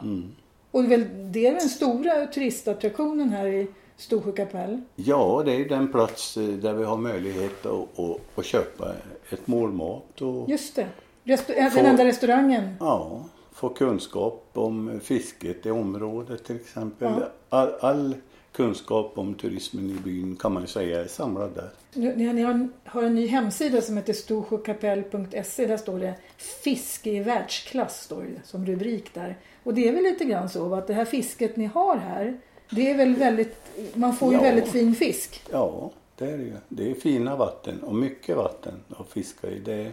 Och 0.71 0.84
det 0.84 0.95
är, 0.95 0.97
väl, 0.97 1.32
det 1.32 1.47
är 1.47 1.52
den 1.52 1.69
stora 1.69 2.26
turistattraktionen 2.28 3.30
här 3.30 3.47
i 3.47 3.67
Storsjö 3.97 4.31
kapell. 4.31 4.81
Ja, 4.95 5.41
det 5.45 5.55
är 5.55 5.69
den 5.69 5.91
plats 5.91 6.38
eh, 6.38 6.43
där 6.47 6.73
vi 6.73 6.83
har 6.86 6.97
möjlighet 6.97 7.65
att, 7.65 7.99
att, 7.99 8.17
att 8.36 8.45
köpa 8.45 8.91
ett 9.29 9.47
mål 9.47 9.71
mat 9.71 10.21
och 10.21 10.49
Just 10.49 10.75
det. 10.75 10.88
Äh, 11.25 11.38
Får- 11.38 11.75
Den 11.75 11.86
enda 11.86 12.05
restaurangen. 12.05 12.75
ja, 12.79 13.25
få 13.53 13.69
kunskap 13.69 14.43
om 14.53 14.99
fisket 15.03 15.65
i 15.65 15.71
området 15.71 16.43
till 16.45 16.55
exempel. 16.55 17.13
Ja. 17.19 17.27
All, 17.49 17.73
all 17.81 18.15
kunskap 18.51 19.12
om 19.17 19.33
turismen 19.36 19.89
i 19.89 19.93
byn 19.93 20.36
kan 20.36 20.53
man 20.53 20.63
ju 20.63 20.67
säga 20.67 21.01
är 21.01 21.07
samlad 21.07 21.51
där. 21.55 21.69
Ni, 21.93 22.15
ni 22.33 22.43
har, 22.43 22.51
en, 22.51 22.73
har 22.86 23.03
en 23.03 23.15
ny 23.15 23.27
hemsida 23.27 23.81
som 23.81 23.97
heter 23.97 24.13
storsjökapell.se. 24.13 25.65
Där 25.65 25.77
står 25.77 25.99
det 25.99 26.13
fiske 26.38 27.10
i 27.12 27.19
världsklass 27.19 28.03
står 28.03 28.23
det 28.23 28.47
som 28.47 28.65
rubrik 28.65 29.13
där. 29.13 29.38
Och 29.63 29.73
det 29.73 29.88
är 29.88 29.93
väl 29.93 30.03
lite 30.03 30.25
grann 30.25 30.49
så 30.49 30.75
att 30.75 30.88
det 30.88 30.93
här 30.93 31.05
fisket 31.05 31.55
ni 31.57 31.65
har 31.65 31.97
här. 31.97 32.38
Det 32.69 32.91
är 32.91 32.97
väl 32.97 33.15
väldigt, 33.15 33.58
man 33.93 34.15
får 34.15 34.32
ju 34.32 34.38
Ja. 34.38 34.43
väldigt 34.43 34.67
fin 34.71 34.95
fisk. 34.95 35.43
Ja, 35.51 35.91
det 36.15 36.25
är 36.32 36.38
det 36.38 36.43
ju. 36.43 36.53
Det 36.69 36.91
är 36.91 36.95
fina 36.95 37.36
vatten 37.36 37.84
och 37.84 37.95
mycket 37.95 38.38
vatten 38.38 38.73
att 38.97 39.08
fiska 39.10 39.49
i. 39.49 39.60
Det 39.60 39.73
är 39.73 39.91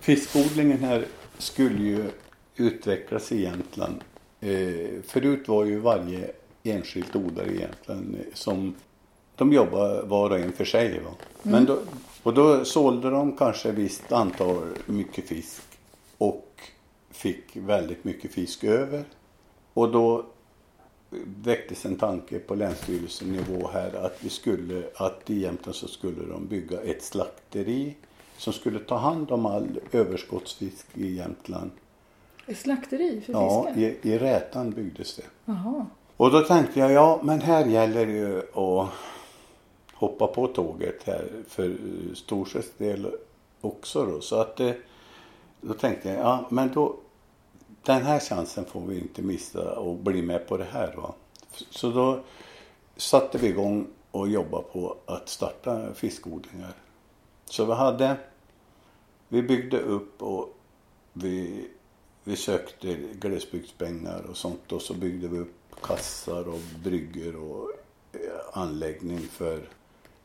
fiskodlingen 0.00 0.78
här 0.78 1.06
skulle 1.42 1.82
ju 1.82 2.10
utvecklas 2.56 3.32
Jämtland. 3.32 4.04
Eh, 4.40 5.02
förut 5.06 5.48
var 5.48 5.64
ju 5.64 5.78
varje 5.78 6.30
enskilt 6.62 7.16
odlare 7.16 7.52
Jämtland 7.52 8.14
eh, 8.14 8.34
som 8.34 8.74
de 9.36 9.52
jobbar 9.52 10.02
var 10.02 10.30
och 10.30 10.38
en 10.38 10.52
för 10.52 10.64
sig. 10.64 11.00
Va? 11.00 11.10
Men 11.42 11.64
då, 11.64 11.78
och 12.22 12.34
då 12.34 12.64
sålde 12.64 13.10
de 13.10 13.36
kanske 13.36 13.68
ett 13.68 13.74
visst 13.74 14.12
antal 14.12 14.62
mycket 14.86 15.28
fisk 15.28 15.62
och 16.18 16.60
fick 17.10 17.56
väldigt 17.56 18.04
mycket 18.04 18.32
fisk 18.32 18.64
över. 18.64 19.04
Och 19.74 19.92
då 19.92 20.26
väcktes 21.24 21.86
en 21.86 21.96
tanke 21.96 22.38
på 22.38 22.54
länsstyrelsenivå 22.54 23.70
här 23.72 23.94
att 23.94 24.18
vi 24.20 24.28
skulle, 24.28 24.82
att 24.96 25.30
i 25.30 25.40
Jämtland 25.40 25.76
så 25.76 25.88
skulle 25.88 26.26
de 26.26 26.46
bygga 26.46 26.80
ett 26.80 27.02
slakteri 27.02 27.94
som 28.42 28.52
skulle 28.52 28.78
ta 28.78 28.96
hand 28.96 29.30
om 29.30 29.46
all 29.46 29.80
överskottsfisk 29.92 30.86
i 30.94 31.16
Jämtland. 31.16 31.70
Ett 32.46 32.58
slakteri 32.58 33.20
för 33.20 33.32
Ja, 33.32 33.64
fiske? 33.66 33.80
i, 34.08 34.12
i 34.14 34.18
Rätan 34.18 34.70
byggdes 34.70 35.16
det. 35.16 35.22
Jaha. 35.44 35.86
Och 36.16 36.30
då 36.30 36.40
tänkte 36.40 36.80
jag, 36.80 36.92
ja 36.92 37.20
men 37.22 37.40
här 37.40 37.66
gäller 37.66 38.06
det 38.06 38.12
ju 38.12 38.38
att 38.38 38.88
hoppa 39.94 40.26
på 40.26 40.46
tåget 40.46 41.02
här 41.04 41.28
för 41.48 41.76
Storsjös 42.14 42.70
del 42.78 43.06
också 43.60 44.06
då. 44.06 44.20
Så 44.20 44.40
att 44.40 44.60
eh, 44.60 44.72
då 45.60 45.74
tänkte 45.74 46.08
jag, 46.08 46.18
ja 46.18 46.46
men 46.50 46.72
då 46.72 46.96
den 47.82 48.02
här 48.02 48.18
chansen 48.20 48.64
får 48.64 48.80
vi 48.80 48.98
inte 49.00 49.22
missa 49.22 49.78
och 49.78 49.96
bli 49.96 50.22
med 50.22 50.48
på 50.48 50.56
det 50.56 50.66
här 50.72 50.94
va. 50.96 51.14
Så 51.70 51.90
då 51.90 52.20
satte 52.96 53.38
vi 53.38 53.48
igång 53.48 53.86
och 54.10 54.28
jobbade 54.28 54.64
på 54.72 54.96
att 55.06 55.28
starta 55.28 55.94
fiskodlingar. 55.94 56.72
Så 57.44 57.64
vi 57.64 57.72
hade, 57.72 58.16
vi 59.32 59.42
byggde 59.42 59.80
upp 59.80 60.22
och 60.22 60.58
vi, 61.12 61.68
vi 62.24 62.36
sökte 62.36 62.94
glesbygdspengar 62.94 64.22
och 64.30 64.36
sånt 64.36 64.72
och 64.72 64.82
så 64.82 64.94
byggde 64.94 65.28
vi 65.28 65.38
upp 65.38 65.76
kassar 65.82 66.48
och 66.48 66.60
brygger 66.84 67.36
och 67.36 67.70
eh, 68.12 68.20
anläggning 68.52 69.18
för 69.18 69.60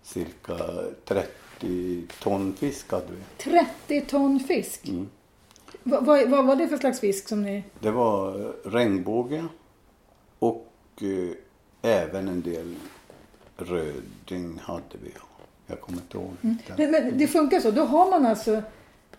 cirka 0.04 0.58
30 1.06 2.04
ton 2.22 2.54
fisk 2.54 2.92
hade 2.92 3.06
vi. 3.08 3.52
30 3.98 4.02
ton 4.02 4.40
fisk? 4.40 4.88
Mm. 4.88 5.10
Vad, 5.84 6.06
vad, 6.06 6.30
vad 6.30 6.46
var 6.46 6.56
det 6.56 6.68
för 6.68 6.78
slags 6.78 7.00
fisk 7.00 7.28
som 7.28 7.44
ni... 7.44 7.64
Det 7.80 7.92
var 7.92 8.40
eh, 8.40 8.70
regnbåge 8.70 9.46
och 10.40 10.74
eh, 11.02 11.36
även 11.82 12.28
en 12.28 12.42
del 12.42 12.76
röding 13.58 14.60
hade 14.64 14.98
vi. 15.04 15.12
Jag 15.68 15.82
kommer 15.82 16.00
inte 16.00 16.18
ihåg. 16.18 16.34
den. 16.42 16.60
Men, 16.78 16.92
men 16.92 17.18
det 17.18 17.28
funkar 17.28 17.60
så. 17.60 17.72
Då 17.72 17.84
har 17.84 18.10
man 18.10 18.26
alltså 18.26 18.62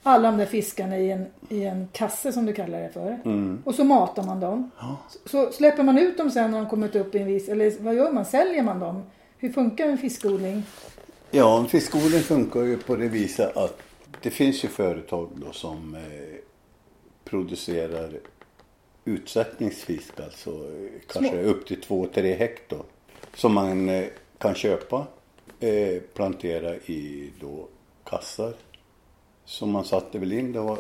alla 0.03 0.31
de 0.31 0.39
där 0.39 0.47
fiskarna 0.47 0.99
i 0.99 1.11
en, 1.11 1.27
i 1.49 1.65
en 1.65 1.89
kasse 1.93 2.33
som 2.33 2.47
du 2.47 2.53
kallar 2.53 2.81
det 2.81 2.89
för. 2.89 3.19
Mm. 3.25 3.63
Och 3.65 3.75
så 3.75 3.85
matar 3.85 4.23
man 4.23 4.41
dem. 4.41 4.71
Ja. 4.79 4.97
Så 5.27 5.53
släpper 5.53 5.83
man 5.83 5.99
ut 5.99 6.19
dem 6.19 6.31
sen 6.31 6.51
när 6.51 6.59
de 6.59 6.69
kommit 6.69 6.97
upp 6.97 7.15
i 7.15 7.19
en 7.19 7.27
viss... 7.27 7.49
Eller 7.49 7.73
vad 7.81 7.95
gör 7.95 8.13
man? 8.13 8.25
Säljer 8.25 8.63
man 8.63 8.81
dem? 8.81 9.03
Hur 9.39 9.53
funkar 9.53 9.87
en 9.87 9.99
fiskodling? 9.99 10.63
Ja, 11.31 11.59
en 11.59 11.69
fiskodling 11.69 12.21
funkar 12.21 12.63
ju 12.63 12.77
på 12.77 12.97
det 12.97 13.09
viset 13.09 13.57
att 13.57 13.79
det 14.23 14.31
finns 14.31 14.65
ju 14.65 14.69
företag 14.69 15.29
då 15.35 15.53
som 15.53 15.95
eh, 15.95 16.01
producerar 17.25 18.11
utsättningsfisk, 19.05 20.21
alltså 20.21 20.51
eh, 20.51 21.01
kanske 21.13 21.43
upp 21.43 21.67
till 21.67 21.81
2-3 21.81 22.37
hektar. 22.37 22.83
Som 23.35 23.55
man 23.55 23.89
eh, 23.89 24.05
kan 24.39 24.55
köpa, 24.55 25.07
eh, 25.61 26.03
plantera 26.15 26.75
i 26.75 27.31
då 27.41 27.69
kassar. 28.05 28.55
Som 29.49 29.71
man 29.71 29.85
satte 29.85 30.19
väl 30.19 30.33
in. 30.33 30.53
Det 30.53 30.61
var 30.61 30.79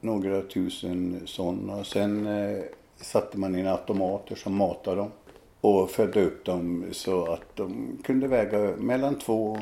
några 0.00 0.42
tusen 0.42 1.20
sådana. 1.26 1.84
Sen 1.84 2.26
eh, 2.26 2.62
satte 2.96 3.38
man 3.38 3.56
in 3.56 3.66
automater 3.66 4.34
som 4.34 4.54
matade 4.54 4.96
dem. 4.96 5.10
Och 5.60 5.90
födde 5.90 6.24
upp 6.24 6.44
dem 6.44 6.84
så 6.92 7.32
att 7.32 7.56
de 7.56 7.98
kunde 8.04 8.28
väga 8.28 8.58
mellan 8.76 9.18
två, 9.18 9.58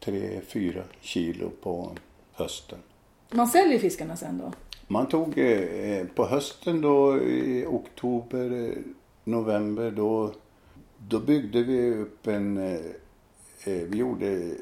tre, 0.00 0.40
fyra 0.48 0.82
kilo 1.00 1.50
på 1.62 1.90
hösten. 2.32 2.78
Man 3.30 3.48
säljer 3.48 3.78
fiskarna 3.78 4.16
sen 4.16 4.38
då? 4.38 4.52
Man 4.88 5.06
tog 5.06 5.38
eh, 5.38 6.06
på 6.14 6.26
hösten 6.26 6.80
då 6.80 7.18
i 7.22 7.66
oktober, 7.68 8.68
eh, 8.68 8.78
november 9.24 9.90
då, 9.90 10.32
då 10.98 11.18
byggde 11.18 11.62
vi 11.62 11.94
upp 11.94 12.26
en, 12.26 12.56
eh, 12.56 12.80
eh 13.64 13.82
vi 13.88 13.98
gjorde, 13.98 14.54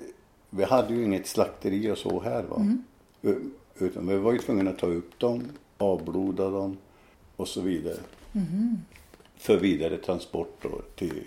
vi 0.51 0.65
hade 0.65 0.95
ju 0.95 1.05
inget 1.05 1.27
slakteri 1.27 1.91
och 1.91 1.99
så 1.99 2.21
här 2.21 2.43
va. 2.43 2.57
Mm. 2.57 2.85
Utan 3.79 4.07
vi 4.09 4.17
var 4.17 4.33
ju 4.33 4.39
tvungna 4.39 4.71
att 4.71 4.79
ta 4.79 4.87
upp 4.87 5.19
dem, 5.19 5.43
avbloda 5.79 6.51
dem 6.51 6.77
och 7.37 7.49
så 7.49 7.61
vidare. 7.61 7.97
Mhm. 8.33 8.79
För 9.37 9.57
vidare 9.57 9.97
transport 9.97 10.67
till 10.97 11.23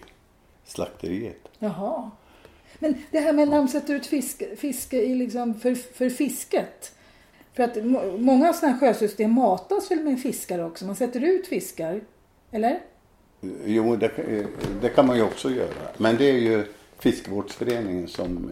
slakteriet. 0.65 1.47
Jaha. 1.59 2.11
Men 2.79 2.95
det 3.11 3.19
här 3.19 3.33
med 3.33 3.47
de 3.49 3.67
sätter 3.67 3.93
ut 3.95 4.05
fisk, 4.05 4.43
fiske 4.57 5.01
i 5.01 5.15
liksom 5.15 5.53
för, 5.53 5.75
för 5.75 6.09
fisket. 6.09 6.95
För 7.53 7.63
att 7.63 7.85
må- 7.85 8.17
många 8.17 8.53
sådana 8.53 8.73
här 8.73 8.79
sjösystem 8.79 9.31
matas 9.31 9.91
väl 9.91 9.99
med 10.03 10.21
fiskar 10.21 10.59
också? 10.59 10.85
Man 10.85 10.95
sätter 10.95 11.23
ut 11.23 11.47
fiskar. 11.47 12.01
Eller? 12.51 12.79
Jo, 13.65 13.95
det, 13.95 14.11
det 14.81 14.89
kan 14.89 15.07
man 15.07 15.15
ju 15.17 15.23
också 15.23 15.49
göra. 15.49 15.73
Men 15.97 16.17
det 16.17 16.25
är 16.29 16.37
ju 16.37 16.65
fiskevårdsföreningen 16.99 18.07
som 18.07 18.51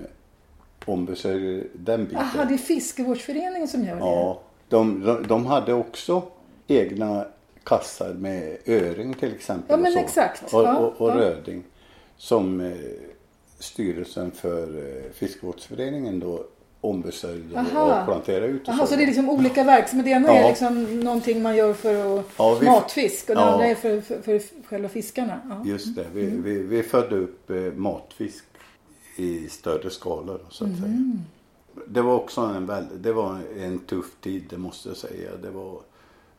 ombesörjer 0.85 1.67
den 1.73 2.05
biten. 2.05 2.25
Jaha, 2.35 2.45
det 2.45 2.53
är 2.53 2.57
fiskevårdsföreningen 2.57 3.67
som 3.67 3.83
gör 3.85 3.93
det? 3.95 3.99
Ja, 3.99 4.41
de, 4.69 5.05
de, 5.05 5.27
de 5.27 5.45
hade 5.45 5.73
också 5.73 6.23
egna 6.67 7.25
kassar 7.63 8.13
med 8.13 8.57
öring 8.65 9.13
till 9.13 9.33
exempel. 9.35 9.65
Ja, 9.67 9.75
och 9.75 9.81
men 9.81 9.91
så. 9.93 9.99
exakt. 9.99 10.53
Och, 10.53 10.63
Ja, 10.63 10.77
och, 10.77 11.01
och 11.01 11.09
ja. 11.09 11.15
röding. 11.15 11.63
Som 12.17 12.61
eh, 12.61 12.71
styrelsen 13.59 14.31
för 14.31 14.63
eh, 14.77 15.11
fiskevårdsföreningen 15.13 16.19
då 16.19 16.43
ombesörjde 16.81 17.59
Aha. 17.59 17.99
och 17.99 18.05
planterade 18.05 18.45
ut. 18.47 18.67
Och 18.67 18.73
Jaha, 18.77 18.85
så 18.87 18.95
det 18.95 19.03
är 19.03 19.07
liksom 19.07 19.29
olika 19.29 19.63
verksamheter. 19.63 20.09
Det 20.09 20.15
ena 20.15 20.29
är 20.33 20.41
Ja. 20.41 20.47
liksom 20.49 20.99
någonting 20.99 21.41
man 21.41 21.55
gör 21.55 21.73
för 21.73 22.19
att 22.19 22.25
Ja, 22.37 22.57
vi- 22.61 22.65
matfisk 22.65 23.29
och 23.29 23.35
det 23.35 23.41
andra 23.41 23.65
är 23.67 23.75
för, 23.75 24.01
för, 24.01 24.19
för 24.21 24.41
själva 24.65 24.89
fiskarna. 24.89 25.61
Just 25.65 25.95
det, 25.95 26.05
vi, 26.13 26.21
Mm. 26.25 26.43
vi, 26.43 26.57
vi 26.63 26.83
födde 26.83 27.15
upp 27.15 27.49
eh, 27.49 27.55
matfisk 27.57 28.45
i 29.21 29.49
större 29.49 29.89
skala 29.89 30.37
så 30.49 30.63
att 30.63 30.69
Mm. 30.69 30.81
säga. 30.81 31.19
Det 31.87 32.01
var 32.01 32.15
också 32.15 32.41
en, 32.41 32.65
väldigt, 32.65 33.03
det 33.03 33.13
var 33.13 33.39
en 33.57 33.79
tuff 33.79 34.15
tid, 34.21 34.43
det 34.49 34.57
måste 34.57 34.89
jag 34.89 34.97
säga. 34.97 35.29
Det 35.41 35.49
var 35.49 35.79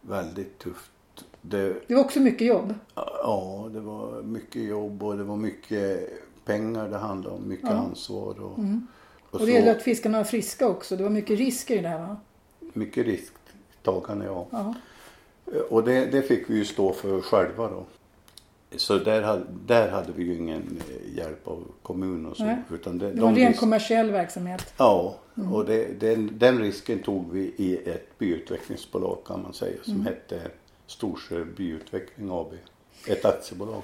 väldigt 0.01 0.59
tufft. 0.59 0.90
Det, 1.40 1.75
Det 1.87 1.95
var 1.95 2.05
också 2.05 2.21
mycket 2.21 2.47
jobb. 2.47 2.75
ja, 2.95 3.68
det 3.73 3.81
var 3.81 4.23
mycket 4.23 4.62
jobb 4.62 5.03
och 5.03 5.16
det 5.16 5.25
var 5.25 5.37
mycket 5.37 6.09
pengar 6.45 6.88
det 6.88 6.97
handlade 6.99 7.37
om. 7.37 7.49
Mycket 7.49 7.71
Ja. 7.71 7.77
ansvar. 7.77 8.40
Och, 8.40 8.53
och, 8.53 8.59
Mm. 8.59 8.87
Och 9.31 9.40
så, 9.40 9.47
det 9.47 9.53
gäller 9.53 9.71
att 9.77 9.83
fiskarna 9.83 10.18
var 10.18 10.25
friska 10.25 10.68
också. 10.68 10.97
Det 10.97 11.03
var 11.03 11.11
mycket 11.11 11.38
risker 11.38 11.77
i 11.79 11.81
det 11.83 11.88
här 11.88 11.99
va? 12.07 12.16
mycket 12.73 13.07
risktagande, 13.07 14.25
ja. 14.25 14.47
Ja. 14.51 14.75
Och 15.71 15.85
det, 15.85 16.07
det 16.07 16.23
fick 16.23 16.51
vi 16.51 16.55
ju 16.57 16.64
stå 16.64 16.92
för 16.92 17.21
själva 17.21 17.68
då. 17.71 17.85
Så 18.76 18.98
där, 18.98 19.22
hade- 19.22 19.44
där 19.66 19.88
hade 19.90 20.12
vi 20.12 20.24
ju 20.24 20.35
ingen 20.37 20.80
eh, 20.90 21.16
hjälp 21.18 21.48
av 21.48 21.64
kommun 21.82 22.26
och 22.26 22.37
så. 22.37 22.44
Nej. 22.44 22.56
Utan 22.72 22.98
det, 22.98 23.12
Det 23.12 23.20
var 23.20 23.28
en 23.28 23.37
ren 23.37 23.48
risk- 23.48 23.61
kommersiell 23.61 24.11
verksamhet. 24.11 24.74
Ja, 24.76 25.14
och 25.52 25.64
det, 25.64 26.00
den, 26.00 26.30
den 26.38 26.58
risken 26.58 26.98
tog 27.02 27.32
vi 27.32 27.54
i 27.56 27.76
ett 27.90 28.18
byutvecklingsbolag 28.18 29.18
kan 29.26 29.42
man 29.42 29.52
säga 29.54 29.76
som 29.82 30.00
hette 30.06 30.40
Storsjö 30.87 31.44
byutveckling 31.44 32.28
AB. 32.32 32.52
Ett 33.06 33.24
aktiebolag 33.24 33.82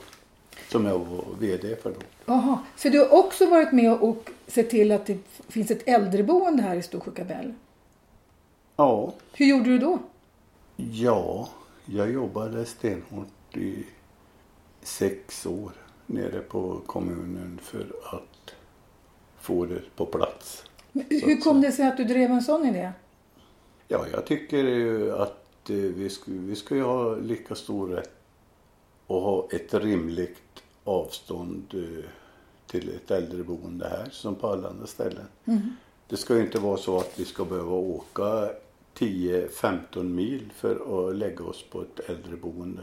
som 0.70 0.85
jag 0.87 0.98
var 0.98 1.24
VD 1.40 1.77
för 1.77 1.90
då. 1.90 1.96
Jaha, 2.27 2.59
för 2.77 2.90
du 2.90 2.98
har 2.98 3.12
också 3.18 3.46
varit 3.46 3.72
med 3.72 3.92
och 3.92 4.31
sett 4.46 4.70
till 4.70 4.92
att 4.92 5.07
det 5.07 5.18
finns 5.48 5.70
ett 5.70 5.88
äldreboende 5.88 6.62
här 6.62 6.77
i 6.77 6.83
Storsjökabell. 6.83 7.55
Ja, 8.77 9.12
Hur 9.33 9.46
gjorde 9.46 9.64
du 9.70 9.79
då? 9.79 9.98
ja, 10.77 11.48
jag 11.87 12.11
jobbade 12.12 12.64
stenhårt 12.64 13.57
i 13.57 13.85
sex 14.88 15.46
år 15.46 15.72
nere 16.07 16.40
på 16.40 16.81
kommunen 16.87 17.59
för 17.62 17.87
att 18.05 18.55
få 19.40 19.64
det 19.64 19.83
på 19.96 20.07
plats. 20.07 20.64
Men 20.92 21.05
Hur 21.11 21.40
kom 21.40 21.61
det 21.61 21.72
sig 21.72 21.87
att 21.87 21.96
du 21.96 22.05
drev 22.05 22.31
en 22.31 22.42
sån 22.42 22.66
idé? 22.66 22.92
Ja, 23.88 24.07
jag 24.12 24.27
tycker 24.27 24.64
ju 24.64 25.12
att 25.12 25.70
eh, 25.70 25.77
vi 25.77 26.11
ska, 26.11 26.24
vi 26.27 26.57
ska 26.57 26.74
ju 26.74 26.83
ha 26.83 27.16
lika 27.16 27.55
stor 27.55 27.88
rätt 27.88 28.11
att 29.07 29.22
ha 29.22 29.48
ett 29.51 29.74
rimligt 29.74 30.62
avstånd 30.85 31.64
eh, 31.74 32.05
till 32.66 32.88
ett 32.88 33.11
äldreboende 33.11 33.88
här 33.88 34.09
som 34.11 34.35
på 34.35 34.48
alla 34.48 34.68
andra 34.68 34.87
ställen. 34.87 35.27
Det 36.09 36.16
ska 36.16 36.35
ju 36.35 36.40
inte 36.40 36.59
vara 36.59 36.77
så 36.77 36.98
att 36.98 37.12
vi 37.16 37.24
ska 37.24 37.44
behöva 37.44 37.74
åka 37.77 38.51
10-15 38.98 40.03
mil 40.03 40.53
för 40.57 41.09
att 41.09 41.16
lägga 41.16 41.44
oss 41.44 41.64
på 41.70 41.83
ett 41.83 42.11
äldreboende. 42.11 42.83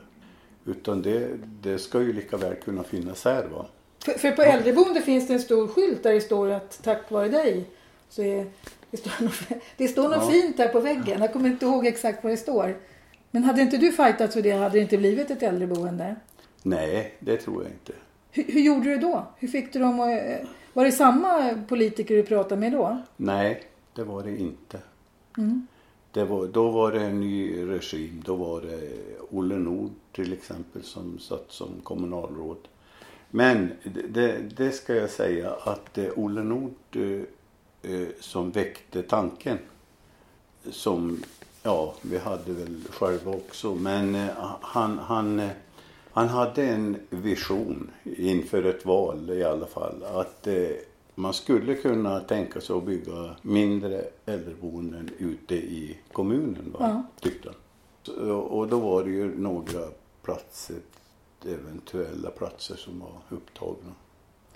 Utan 0.66 1.02
det, 1.02 1.30
det 1.62 1.80
ska 1.80 2.02
ju 2.02 2.14
lika 2.14 2.38
väl 2.38 2.56
kunna 2.56 2.84
finnas 2.84 3.26
här 3.26 3.44
va. 3.44 3.66
För, 4.06 4.12
för 4.12 4.32
på 4.32 4.42
äldreboende 4.42 5.02
finns 5.02 5.28
det 5.28 5.34
en 5.34 5.40
stor 5.40 5.68
skylt 5.68 6.04
där 6.04 6.14
det 6.14 6.22
står 6.22 6.50
att 6.50 6.80
tack 6.84 7.12
vare 7.12 7.30
dig 7.30 7.66
så 8.10 8.22
är 8.22 8.46
det 8.92 8.98
står 8.98 9.24
något, 9.24 9.62
det 9.78 9.88
står 9.88 10.04
något 10.04 10.18
Ja. 10.18 10.30
fint 10.32 10.58
där 10.58 10.68
på 10.68 10.80
väggen. 10.80 11.22
Jag 11.22 11.34
kommer 11.34 11.50
inte 11.50 11.66
ihåg 11.66 11.88
exakt 11.88 12.24
vad 12.24 12.34
det 12.34 12.38
står. 12.38 12.78
Men 13.32 13.44
hade 13.44 13.62
inte 13.62 13.78
du 13.78 13.92
fightats 13.92 14.34
för 14.34 14.42
det 14.42 14.52
hade 14.52 14.70
det 14.78 14.80
inte 14.80 14.98
blivit 14.98 15.32
ett 15.32 15.44
äldreboende. 15.44 16.16
Nej, 16.64 17.16
det 17.20 17.38
tror 17.38 17.64
jag 17.64 17.72
inte. 17.72 17.94
Hur, 18.32 18.44
hur 18.44 18.62
gjorde 18.62 18.90
du 18.90 18.98
då? 18.98 19.28
Hur 19.38 19.48
fick 19.48 19.74
du 19.74 19.80
dem 19.80 20.00
att... 20.00 20.20
Var 20.74 20.86
det 20.86 20.92
samma 20.92 21.64
politiker 21.68 22.16
du 22.16 22.24
pratade 22.24 22.62
med 22.62 22.72
då? 22.72 23.02
Nej, 23.18 23.64
det 23.96 24.04
var 24.04 24.24
det 24.24 24.38
inte. 24.38 24.80
Mm. 25.38 25.68
Det 26.16 26.26
var, 26.26 26.48
då 26.48 26.70
var 26.70 26.92
det 26.92 27.02
en 27.02 27.20
ny 27.20 27.68
regim. 27.68 28.24
Då 28.26 28.36
var 28.36 28.62
det 28.62 28.80
Olle 29.32 29.56
Nord 29.56 29.92
till 30.12 30.34
exempel 30.34 30.84
som 30.84 31.20
satt 31.20 31.46
som 31.48 31.82
kommunalråd. 31.84 32.58
Men 33.30 33.72
det, 34.10 34.38
det, 34.58 34.72
ska 34.72 34.96
jag 34.96 35.10
säga 35.10 35.52
att 35.52 35.98
eh, 35.98 36.08
Olle 36.16 36.44
Nord 36.44 36.74
eh, 36.92 37.92
eh, 37.92 38.08
som 38.20 38.52
väckte 38.52 39.04
tanken. 39.04 39.58
Som, 40.70 41.24
ja, 41.64 41.94
vi 42.02 42.18
hade 42.18 42.54
väl 42.54 42.84
själva 42.90 43.32
också. 43.32 43.76
Men 43.76 44.16
eh, 44.16 44.30
han, 44.62 44.98
han, 45.00 45.40
eh, 45.40 45.52
han 46.12 46.28
hade 46.28 46.64
en 46.64 46.98
vision 47.10 47.92
inför 48.04 48.64
ett 48.64 48.86
val 48.86 49.30
i 49.30 49.44
alla 49.44 49.66
fall. 49.66 50.04
Att 50.04 50.48
eh, 50.48 50.70
man 51.16 51.34
skulle 51.34 51.76
kunna 51.76 52.20
tänka 52.20 52.62
sig 52.62 52.76
att 52.76 52.86
bygga 52.86 53.36
mindre 53.42 54.06
äldreboenden 54.26 55.10
ute 55.18 55.56
i 55.56 55.98
kommunen. 56.12 56.74
Va? 56.74 56.78
Ja. 56.80 57.04
Tyckte 57.30 57.50
han. 57.50 58.32
Och 58.32 58.68
då 58.68 58.80
var 58.80 59.04
det 59.04 59.10
ju 59.12 59.40
några 59.40 59.88
platser, 60.22 60.76
eventuella 61.46 62.30
platser 62.30 62.76
som 62.76 63.00
var 63.00 63.38
upptagna. 63.38 63.92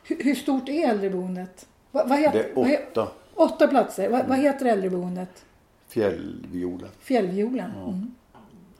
Hur, 0.04 0.24
hur 0.24 0.36
stort 0.36 0.70
är 0.70 0.90
äldreboendet? 0.90 1.68
Va, 1.92 2.06
vad 2.08 2.18
Det 2.18 2.22
heter, 2.22 2.40
är 2.44 2.54
vad 2.56 2.66
he- 2.68 2.78
åtta 2.92 3.08
åtta 3.36 3.68
platser. 3.68 4.10
Va, 4.10 4.24
vad 4.28 4.38
heter 4.38 4.66
äldreboendet? 4.66 5.46
fjällviolen. 5.88 6.90
Fjällviolen. 7.00 7.72
Mm. 7.72 8.12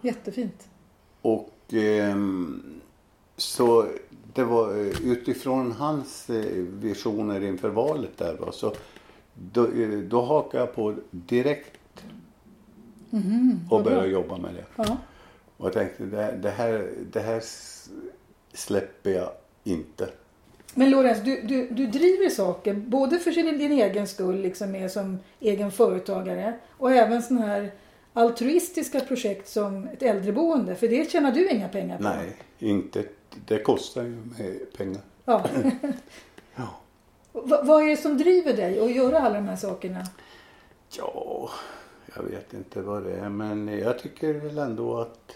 Jättefint. 0.02 0.68
Och 1.22 1.54
ehm, 1.74 2.82
så 3.38 3.88
det 4.34 4.44
var 4.44 4.70
eh, 4.72 5.06
utifrån 5.12 5.72
hans 5.72 6.30
eh, 6.30 6.46
visioner 6.82 7.44
inför 7.44 7.70
valet 7.70 8.18
där 8.18 8.38
va, 8.38 8.52
så 8.52 8.74
då, 9.34 9.66
eh, 9.66 9.90
då 9.90 10.22
hakade 10.22 10.64
jag 10.64 10.76
på 10.76 10.96
direkt 11.12 11.76
Mhm, 13.10 13.60
och 13.72 13.84
bra. 13.84 13.92
började 13.92 14.08
jobba 14.08 14.38
med 14.38 14.54
det. 14.54 14.66
Ja. 14.76 14.98
Och 15.58 15.66
jag 15.66 15.74
tänkte 15.74 16.04
det, 16.06 16.18
här- 16.18 16.34
det 16.42 16.50
här, 16.50 16.90
det 17.12 17.20
här 17.20 17.44
släpper 18.54 19.10
jag 19.10 19.30
inte. 19.64 20.10
Men 20.74 20.90
Lorenz, 20.90 21.20
du, 21.24 21.42
du, 21.42 21.68
du 21.70 21.88
driver 21.88 22.30
saker 22.30 22.74
både 22.74 23.20
för 23.20 23.32
sin, 23.32 23.58
din 23.58 23.72
egen 23.72 24.08
skull, 24.08 24.42
liksom 24.42 24.72
med 24.72 24.92
som 24.92 25.18
egen 25.40 25.72
företagare 25.72 26.54
och 26.70 26.92
även 26.92 27.22
sådana 27.24 27.46
här 27.46 27.72
altruistiska 28.14 29.00
projekt 29.00 29.48
som 29.50 29.88
ett 29.88 30.02
äldreboende. 30.04 30.76
För 30.76 30.88
det 30.88 31.12
tjänar 31.12 31.32
du 31.32 31.50
inga 31.50 31.68
pengar 31.68 31.98
på. 31.98 32.04
Nej, 32.04 32.36
inte. 32.60 33.04
Det 33.46 33.60
kostar 33.60 34.04
ju 34.04 34.10
med 34.38 34.74
pengar. 34.78 35.02
Ja. 35.26 35.46
Ja. 36.56 36.68
vad, 37.32 37.68
vad 37.68 37.84
är 37.84 37.88
det 37.88 37.98
som 37.98 38.18
driver 38.18 38.54
dig 38.54 38.80
att 38.80 38.96
göra 38.96 39.20
alla 39.20 39.36
de 39.36 39.48
här 39.48 39.56
sakerna? 39.56 40.04
Ja, 40.98 41.50
jag 42.16 42.24
vet 42.24 42.54
inte 42.54 42.82
vad 42.82 43.04
det 43.04 43.14
är 43.14 43.30
men 43.30 43.68
jag 43.68 44.00
tycker 44.00 44.34
väl 44.34 44.58
ändå 44.58 44.98
att 44.98 45.36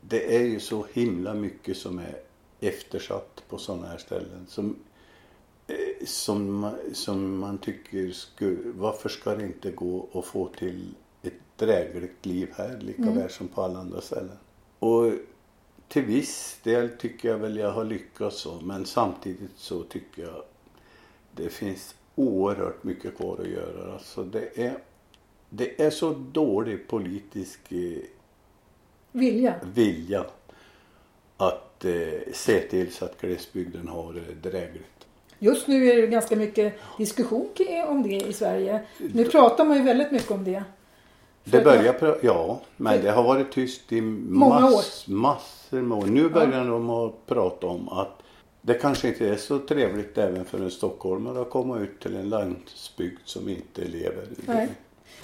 det 0.00 0.36
är 0.36 0.42
ju 0.42 0.60
så 0.60 0.86
himla 0.92 1.34
mycket 1.34 1.76
som 1.76 1.98
är 1.98 2.16
eftersatt 2.60 3.42
på 3.48 3.58
sådana 3.58 3.86
här 3.86 3.98
ställen. 3.98 4.46
Som 4.48 4.76
eh, 5.66 6.06
som, 6.06 6.54
man- 6.54 6.78
som 6.92 7.38
man 7.38 7.58
tycker 7.58 8.10
skulle, 8.10 8.56
varför 8.76 9.08
ska 9.08 9.34
det 9.34 9.44
inte 9.44 9.70
gå 9.70 10.06
att 10.14 10.24
få 10.24 10.48
till 10.58 10.94
ett 11.22 11.32
drägligt 11.56 12.26
liv 12.26 12.48
här 12.56 12.78
lika 12.80 13.02
väl 13.10 13.30
som 13.30 13.48
på 13.48 13.62
alla 13.62 13.78
andra 13.78 14.00
ställen. 14.00 14.38
Och 14.78 15.12
till 15.92 16.02
viss 16.04 16.58
del 16.62 16.88
tycker 16.88 17.28
jag 17.28 17.38
väl 17.38 17.56
jag 17.56 17.70
har 17.70 17.84
lyckats 17.84 18.40
så 18.40 18.60
men 18.60 18.86
samtidigt 18.86 19.56
så 19.56 19.82
tycker 19.82 20.22
jag 20.22 20.42
det 21.36 21.48
finns 21.48 21.94
oerhört 22.14 22.84
mycket 22.84 23.16
kvar 23.16 23.38
att 23.40 23.48
göra. 23.48 23.92
Alltså 23.92 24.24
det 24.24 24.58
är, 24.58 24.78
det 25.50 25.82
är 25.82 25.90
så 25.90 26.14
dålig 26.32 26.88
politisk 26.88 27.72
eh, 27.72 28.02
Vilja. 29.12 29.54
vilja 29.74 30.24
att 31.36 31.84
eh, 31.84 32.32
se 32.32 32.60
till 32.60 32.92
så 32.92 33.04
att 33.04 33.20
glesbygden 33.20 33.88
har 33.88 34.12
det 34.12 34.50
drägligt. 34.50 35.06
Just 35.38 35.68
nu 35.68 35.90
är 35.90 35.96
det 35.96 36.06
ganska 36.06 36.36
mycket 36.36 36.74
diskussion 36.98 37.48
om 37.88 38.02
det 38.02 38.16
i 38.16 38.32
Sverige. 38.32 38.80
Nu 38.98 39.24
pratar 39.24 39.64
man 39.64 39.76
ju 39.76 39.82
väldigt 39.82 40.10
mycket 40.10 40.30
om 40.30 40.44
det. 40.44 40.64
Det 41.44 41.64
börjar, 41.64 42.18
ja, 42.22 42.60
men 42.76 43.02
det 43.02 43.10
har 43.10 43.22
varit 43.22 43.52
tyst 43.52 43.92
i 43.92 44.00
mass, 44.00 45.04
massor 45.08 45.80
med 45.82 45.98
år. 45.98 46.06
Nu 46.06 46.28
börjar 46.28 46.64
de 46.64 46.90
att 46.90 47.26
prata 47.26 47.66
om 47.66 47.88
att 47.88 48.22
det 48.60 48.74
kanske 48.74 49.08
inte 49.08 49.28
är 49.28 49.36
så 49.36 49.58
trevligt 49.58 50.18
även 50.18 50.44
för 50.44 50.58
en 50.58 50.70
stockholmare 50.70 51.40
att 51.40 51.50
komma 51.50 51.78
ut 51.78 52.00
till 52.00 52.16
en 52.16 52.28
landsbygd 52.28 53.18
som 53.24 53.48
inte 53.48 53.84
lever 53.84 54.22
i 54.22 54.42
Nej. 54.46 54.68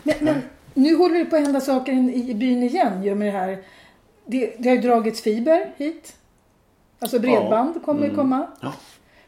Men, 0.03 0.15
men 0.21 0.37
nu 0.75 0.97
håller 0.97 1.19
det 1.19 1.25
på 1.25 1.37
att 1.37 1.43
hända 1.43 1.61
saker 1.61 1.93
i, 1.93 2.35
byn 2.35 2.63
igen 2.63 3.03
ju 3.03 3.15
med 3.15 3.29
det 3.29 3.39
här. 3.39 3.63
Det, 4.25 4.55
det 4.59 4.69
har 4.69 4.77
ju 4.77 4.83
dragits 4.83 5.21
fiber 5.21 5.75
hit. 5.77 6.17
Alltså 6.99 7.19
bredband 7.19 7.85
kommer 7.85 8.07
ju 8.07 8.15
komma. 8.15 8.47
Ja. 8.61 8.73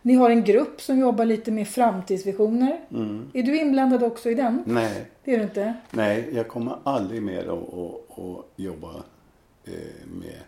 Ni 0.03 0.15
har 0.15 0.31
en 0.31 0.45
grupp 0.45 0.81
som 0.81 0.99
jobbar 0.99 1.25
lite 1.25 1.51
med 1.51 1.69
framtidsvisioner. 1.69 2.81
Mm. 2.91 3.31
Är 3.35 3.43
du 3.43 3.59
inblandad 3.61 4.03
också 4.03 4.31
i 4.31 4.35
den? 4.35 4.63
Nej, 4.67 5.07
Det 5.25 5.35
är 5.35 5.39
du 5.39 5.45
inte? 5.45 5.75
nej, 5.91 6.29
jag 6.33 6.49
kommer 6.49 6.77
aldrig 6.85 7.23
mer 7.23 7.41
att, 7.43 7.75
att, 7.75 8.19
att 8.19 8.45
jobba 8.57 8.91
eh, 9.65 10.07
med 10.07 10.39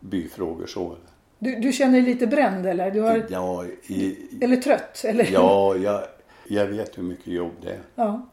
byfrågor 0.00 0.66
så. 0.66 0.96
Du, 1.38 1.56
du 1.56 1.72
känner 1.72 1.92
dig 1.92 2.02
lite 2.02 2.26
bränd 2.26 2.66
eller? 2.66 2.90
Du 2.90 3.00
har, 3.00 3.26
Ja, 3.30 3.64
i, 3.86 4.16
eller 4.40 4.56
trött? 4.56 5.04
Eller? 5.04 5.28
ja 5.32 5.76
jag, 5.76 6.02
jag 6.48 6.66
vet 6.66 6.98
hur 6.98 7.02
mycket 7.02 7.26
jobb 7.26 7.52
det 7.62 7.70
är. 7.70 7.80
ja. 7.94 8.26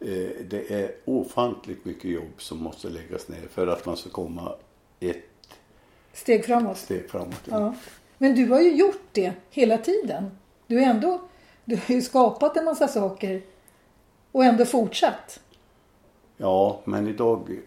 Eh, 0.00 0.28
det 0.50 0.70
är 0.70 0.90
ofantligt 1.04 1.84
mycket 1.84 2.10
jobb 2.10 2.32
som 2.38 2.58
måste 2.62 2.88
läggas 2.88 3.28
ner 3.28 3.42
för 3.50 3.66
att 3.66 3.86
man 3.86 3.96
ska 3.96 4.10
komma 4.10 4.54
ett 5.00 5.16
Steg 6.12 6.44
framåt? 6.44 6.76
steg 6.78 7.10
framåt. 7.10 7.42
Ja. 7.50 7.74
Men 8.18 8.34
du 8.34 8.46
har 8.48 8.60
ju 8.60 8.76
gjort 8.76 9.02
det 9.12 9.32
hela 9.50 9.78
tiden. 9.78 10.30
Du, 10.66 10.78
är 10.78 10.86
ändå, 10.90 11.20
du 11.64 11.76
har 11.76 11.94
ju 11.94 12.02
skapat 12.02 12.56
en 12.56 12.64
massa 12.64 12.88
saker 12.88 13.42
och 14.32 14.44
ändå 14.44 14.64
fortsatt. 14.64 15.40
Ja, 16.36 16.80
men 16.84 17.08
idag, 17.08 17.58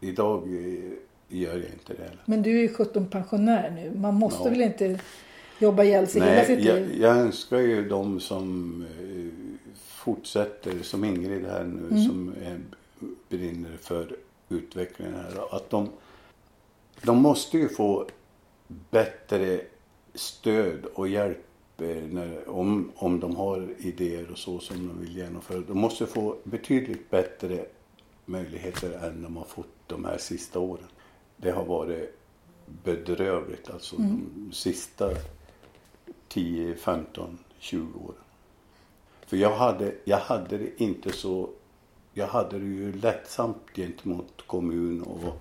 idag 0.00 0.48
gör 1.28 1.52
jag 1.56 1.70
inte 1.72 1.94
det. 1.94 2.10
Men 2.24 2.42
du 2.42 2.50
är 2.58 2.62
ju 2.62 2.68
17 2.74 3.06
pensionär 3.10 3.70
nu. 3.70 3.98
Man 4.00 4.14
måste 4.14 4.42
Ja. 4.44 4.50
väl 4.50 4.60
inte 4.60 5.00
jobba 5.58 5.84
ihjäl 5.84 6.06
sig 6.08 6.20
hela 6.20 6.32
Nej, 6.34 6.46
sitt 6.46 6.64
jag, 6.64 6.76
liv? 6.76 6.96
jag 7.00 7.16
önskar 7.16 7.58
ju 7.58 7.88
de 7.88 8.20
som 8.20 8.80
eh, 9.00 9.54
fortsätter, 9.78 10.82
som 10.82 11.04
Ingrid 11.04 11.46
här 11.46 11.64
nu, 11.64 11.86
Mm. 11.90 12.04
som 12.04 12.34
eh, 12.42 12.56
brinner 13.28 13.76
för 13.80 14.16
utvecklingen 14.48 15.14
här. 15.14 15.56
Att 15.56 15.70
de, 15.70 15.88
de 17.02 17.22
måste 17.22 17.58
ju 17.58 17.68
få 17.68 18.06
bättre 18.90 19.60
stöd 20.14 20.84
och 20.84 21.08
hjälp 21.08 21.46
eh, 21.78 21.86
när, 21.86 22.48
om, 22.48 22.92
om 22.96 23.20
de 23.20 23.36
har 23.36 23.68
idéer 23.78 24.30
och 24.30 24.38
så 24.38 24.58
som 24.58 24.88
de 24.88 25.00
vill 25.00 25.16
genomföra. 25.16 25.60
De 25.60 25.78
måste 25.78 26.06
få 26.06 26.36
betydligt 26.44 27.10
bättre 27.10 27.64
möjligheter 28.24 29.06
än 29.08 29.22
de 29.22 29.36
har 29.36 29.44
fått 29.44 29.66
de 29.86 30.04
här 30.04 30.18
sista 30.18 30.58
åren. 30.58 30.88
Det 31.36 31.50
har 31.50 31.64
varit 31.64 32.18
bedrövligt 32.84 33.70
alltså 33.70 33.96
de 33.96 34.50
sista 34.52 35.10
10, 36.28 36.76
15, 36.76 37.38
20 37.58 37.98
åren. 38.06 38.18
För 39.26 39.36
jag 39.36 39.56
hade, 39.56 39.94
jag 40.04 40.18
hade 40.18 40.58
det 40.58 40.82
inte 40.82 41.12
så... 41.12 41.48
Jag 42.16 42.26
hade 42.26 42.58
det 42.58 42.64
ju 42.64 42.92
lättsamt 42.92 43.56
gentemot 43.74 44.46
kommun 44.46 45.02
och... 45.02 45.40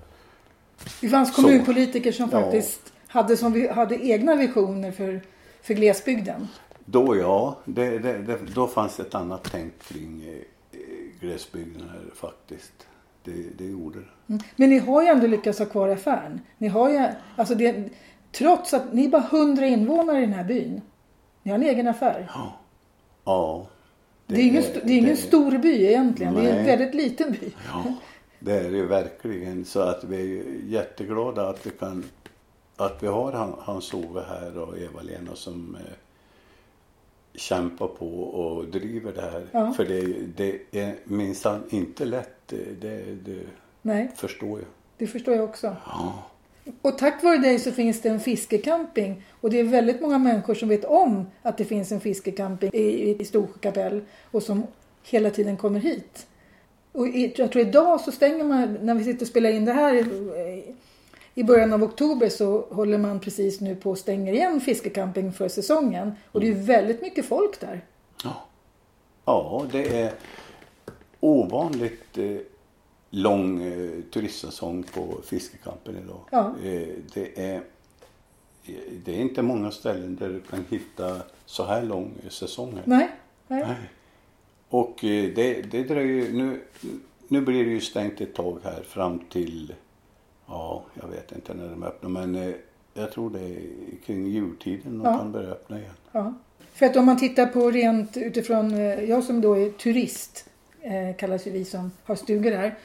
Det 1.02 1.10
fanns 1.10 1.36
kommunpolitiker 1.36 2.12
som 2.12 2.30
faktiskt 2.30 2.92
hade, 3.13 3.38
som 3.38 3.54
vi, 3.54 3.67
hade 3.67 4.06
egna 4.06 4.36
visioner 4.36 4.91
för, 4.91 5.21
för 5.62 5.73
glesbygden. 5.73 6.47
Då 6.86 7.17
ja, 7.17 7.58
det, 7.65 7.99
det, 7.99 8.17
det, 8.17 8.38
då 8.56 8.67
fanns 8.67 8.99
ett 8.99 9.15
annat 9.15 9.49
tänk 9.52 9.80
kring 9.80 10.23
eh, 10.23 10.80
glesbygden 11.19 11.89
här 11.89 12.15
faktiskt. 12.15 12.88
Det, 13.23 13.58
det 13.58 13.65
gjorde 13.65 13.99
det. 13.99 14.34
Mm. 14.34 14.41
Men 14.56 14.69
ni 14.69 14.80
har 14.80 15.02
ju 15.02 15.08
ändå 15.08 15.28
lyckats 15.28 15.60
ha 15.60 15.65
kvar 15.65 15.89
affären. 15.89 16.41
Ni 16.58 16.67
har 16.67 16.89
ju, 16.89 17.06
alltså 17.36 17.56
det, 17.56 17.89
trots 18.32 18.73
att 18.73 18.93
ni 18.93 19.06
är 19.06 19.10
bara 19.10 19.28
100 19.32 19.65
invånare 19.65 20.17
i 20.17 20.21
den 20.21 20.34
här 20.34 20.43
byn. 20.43 20.82
Ni 21.43 21.52
har 21.52 21.60
en 21.60 21.65
egen 21.65 21.88
affär. 21.88 22.32
Ja. 23.26 23.67
Det, 24.28 24.36
är, 24.36 24.45
ingen, 24.45 24.63
det 24.84 24.93
är 24.93 24.97
ingen 24.97 25.17
stor 25.17 25.58
by 25.58 25.86
egentligen. 25.86 26.34
Det 26.34 26.41
är 26.41 26.49
en 26.49 26.56
Nej. 26.56 26.65
väldigt 26.65 26.93
liten 26.93 27.32
by. 27.32 27.52
Ja, 27.73 27.84
det 28.39 28.54
är 28.54 28.71
det 28.71 28.78
ju 28.78 28.88
verkligen. 28.88 29.65
Så 29.65 29.80
att 29.80 30.04
vi 30.04 30.39
är 30.39 30.43
jätteglada 30.67 31.49
att 31.49 31.65
vi 31.65 31.69
kan 31.69 32.04
att 32.78 33.04
vi 33.04 33.08
har 33.08 33.32
Han- 33.32 33.56
Hans-Ove 33.60 34.22
här 34.30 34.58
och 34.58 34.78
Eva-Lena 34.78 35.36
som 35.36 35.76
eh, 35.76 35.94
kämpar 37.36 37.88
på 37.88 38.08
och 38.24 38.66
driver 38.66 39.12
det 39.14 39.22
här. 39.22 39.48
Ja. 39.52 39.74
För 39.74 39.86
det, 39.86 40.02
det 40.38 40.80
är 40.82 40.96
minsann 41.04 41.64
inte 41.70 42.06
lätt. 42.06 42.30
Det, 42.48 42.82
det, 42.82 43.16
det 43.26 43.40
Nej, 43.82 44.12
förstår 44.16 44.60
jag. 44.60 44.68
det 44.98 45.08
förstår 45.08 45.36
jag 45.36 45.44
också. 45.44 45.76
Ja. 45.86 46.24
Och 46.82 46.98
tack 46.98 47.24
vare 47.24 47.38
dig 47.38 47.60
så 47.60 47.72
finns 47.72 48.02
det 48.02 48.10
en 48.10 48.20
fiskecamping. 48.20 49.24
Och 49.42 49.50
det 49.50 49.60
är 49.60 49.64
väldigt 49.64 50.02
många 50.02 50.18
människor 50.18 50.54
som 50.56 50.70
vet 50.70 50.86
om 50.86 51.26
att 51.42 51.58
det 51.58 51.66
finns 51.66 51.92
en 51.92 52.00
fiskecamping 52.00 52.70
i, 52.74 53.16
i 53.22 53.26
Storsjö 53.26 53.58
kapell. 53.60 54.02
Och 54.32 54.44
som 54.44 54.64
hela 55.04 55.30
tiden 55.30 55.58
kommer 55.58 55.80
hit. 55.80 56.28
Och 56.92 57.08
jag 57.08 57.52
tror 57.52 57.58
idag 57.68 58.02
så 58.02 58.12
stänger 58.12 58.44
man, 58.44 58.74
när 58.82 58.96
vi 58.96 59.04
sitter 59.04 59.22
och 59.22 59.28
spelar 59.28 59.50
in 59.50 59.66
det 59.66 59.74
här 59.74 59.94
i, 61.36 61.43
början 61.43 61.74
av 61.74 61.84
oktober 61.84 62.30
så 62.30 62.62
håller 62.62 62.98
man 62.98 63.19
precis 63.19 63.62
nu 63.62 63.76
på 63.76 63.89
och 63.89 63.98
stänger 63.98 64.34
igen 64.34 64.62
fiskecamping 64.62 65.34
för 65.34 65.48
säsongen. 65.48 66.12
Och 66.32 66.39
det 66.39 66.46
är 66.46 66.52
ju 66.52 66.62
väldigt 66.62 67.02
mycket 67.02 67.26
folk 67.26 67.60
där. 67.60 67.86
Ja. 68.24 68.46
ja, 69.26 69.65
det 69.72 70.02
är 70.02 70.13
ovanligt 71.19 72.17
eh, 72.17 72.38
lång 73.10 73.63
eh, 73.63 74.02
turistsäsong 74.13 74.84
på 74.84 75.22
fiskekampen 75.26 75.98
idag. 75.98 76.22
Ja. 76.32 76.54
Eh, 76.63 76.88
det, 77.13 77.52
är, 77.52 77.62
det 79.06 79.15
är 79.15 79.19
inte 79.22 79.41
många 79.41 79.72
ställen 79.72 80.15
där 80.15 80.30
du 80.30 80.41
kan 80.41 80.65
hitta 80.69 81.17
så 81.46 81.65
här 81.65 81.84
lång 81.84 82.13
säsong. 82.30 82.80
Nej, 82.86 83.10
nej. 83.48 83.65
Nej. 83.67 83.76
Och 84.69 84.98
det, 85.02 85.62
det 85.72 85.84
dröjer 85.84 86.32
nu, 86.32 86.62
nu 87.28 87.41
blir 87.41 87.65
det 87.65 87.72
ju 87.72 87.82
stängt 87.82 88.22
ett 88.22 88.36
tag 88.36 88.60
här 88.63 88.84
fram 88.84 89.19
till, 89.19 89.74
ja, 90.47 90.84
jag 91.01 91.08
vet 91.08 91.32
inte 91.32 91.53
när 91.53 91.69
de 91.69 91.84
öppnar, 91.84 92.10
men 92.10 92.36
eh, 92.36 92.53
jag 92.93 93.12
tror 93.12 93.29
det 93.29 93.39
är 93.39 93.60
kring 94.06 94.27
jultiden 94.27 94.97
de 94.97 95.06
Ja. 95.12 95.17
kan 95.17 95.32
börja 95.32 95.49
öppna 95.49 95.79
igen. 95.79 95.93
Ja. 96.12 96.34
För 96.73 96.86
att 96.86 96.95
om 96.95 97.06
man 97.06 97.17
tittar 97.19 97.45
på 97.45 97.71
rent 97.71 98.17
utifrån, 98.17 98.73
eh, 98.73 99.03
jag 99.03 99.23
som 99.23 99.41
då 99.41 99.53
är 99.58 99.69
turist, 99.69 100.49
eh, 100.82 101.15
kallas 101.17 101.47
ju 101.47 101.51
vi 101.51 101.65
som 101.65 101.91
har 102.03 102.15
stugor 102.15 102.51
här. 102.51 102.75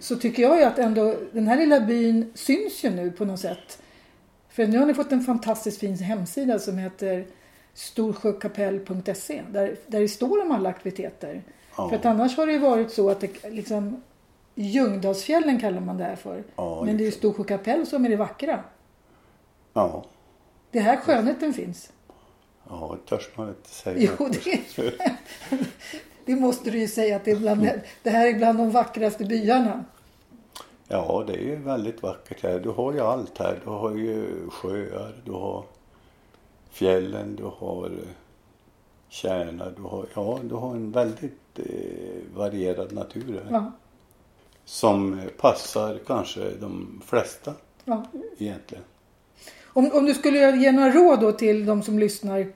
Så 0.00 0.16
tycker 0.16 0.42
jag 0.42 0.58
ju 0.58 0.64
att 0.64 0.78
ändå 0.78 1.14
den 1.32 1.46
här 1.46 1.56
lilla 1.56 1.80
byn 1.80 2.30
syns 2.34 2.84
ju 2.84 2.90
nu 2.90 3.10
på 3.10 3.24
något 3.24 3.40
sätt. 3.40 3.82
För 4.48 4.66
nu 4.66 4.78
har 4.78 4.86
ni 4.86 4.94
fått 4.94 5.12
en 5.12 5.20
fantastiskt 5.24 5.80
fin 5.80 5.94
hemsida 5.98 6.58
som 6.58 6.78
heter 6.78 7.26
storsjökapell.se 7.74 9.42
där, 9.52 9.76
där 9.86 10.00
det 10.00 10.08
står 10.08 10.42
om 10.42 10.50
alla 10.52 10.68
aktiviteter. 10.68 11.42
Ja. 11.76 11.88
För 11.88 11.96
att 11.96 12.04
annars 12.04 12.36
har 12.36 12.46
det 12.46 12.52
ju 12.52 12.58
varit 12.58 12.90
så 12.90 13.10
att 13.10 13.20
det 13.20 13.50
liksom 13.50 14.02
Ljungdalsfjällen 14.58 15.60
kallar 15.60 15.80
man 15.80 15.96
det 15.96 16.04
här 16.04 16.16
för. 16.16 16.44
Ja, 16.56 16.82
Men 16.84 16.96
det 16.96 17.02
är 17.02 17.06
ju. 17.06 17.10
Storsjö 17.12 17.44
kapell 17.44 17.86
som 17.86 18.04
är 18.04 18.08
det 18.08 18.16
vackra. 18.16 18.64
Ja, 19.72 20.04
Det 20.70 20.78
är 20.78 20.82
här 20.82 20.96
skönheten 20.96 21.52
finns. 21.52 21.92
ja 22.68 22.96
törs 23.08 23.28
man 23.36 23.48
inte 23.48 23.68
säga. 23.68 24.10
Jo, 24.18 24.28
det, 24.28 24.60
det 26.24 26.36
måste 26.36 26.70
du 26.70 26.78
ju 26.78 26.88
säga 26.88 27.16
att 27.16 27.24
det, 27.24 27.30
är 27.30 27.36
bland, 27.36 27.68
det 28.02 28.10
här 28.10 28.26
är 28.26 28.34
bland 28.34 28.58
de 28.58 28.70
vackraste 28.70 29.24
byarna. 29.24 29.84
Ja, 30.88 31.24
det 31.26 31.32
är 31.34 31.42
ju 31.42 31.56
väldigt 31.56 32.02
vackert 32.02 32.42
här. 32.42 32.60
Du 32.60 32.68
har 32.68 32.92
ju 32.92 33.00
allt 33.00 33.38
här. 33.38 33.60
Du 33.64 33.70
har 33.70 33.94
ju 33.96 34.26
sjöar, 34.50 35.14
du 35.24 35.32
har 35.32 35.64
fjällen, 36.70 37.36
du 37.36 37.44
har 37.44 37.84
eh, 37.86 38.08
kärnar, 39.08 39.72
du 39.76 39.82
har, 39.82 40.06
ja, 40.14 40.38
du 40.42 40.54
har 40.54 40.70
en 40.70 40.92
väldigt 40.92 41.58
eh, 41.58 42.36
varierad 42.36 42.92
natur 42.92 43.40
här. 43.44 43.52
Ja, 43.52 43.72
Som 44.66 45.20
passar 45.36 45.98
kanske 46.06 46.50
de 46.60 47.02
flesta 47.06 47.54
ja. 47.84 48.04
egentligen. 48.38 48.84
Om, 49.64 49.90
om 49.92 50.04
du 50.04 50.14
skulle 50.14 50.56
ge 50.56 50.72
några 50.72 50.90
råd 50.90 51.20
då 51.20 51.32
till 51.32 51.66
de 51.66 51.82
som 51.82 51.98
lyssnar 51.98 52.52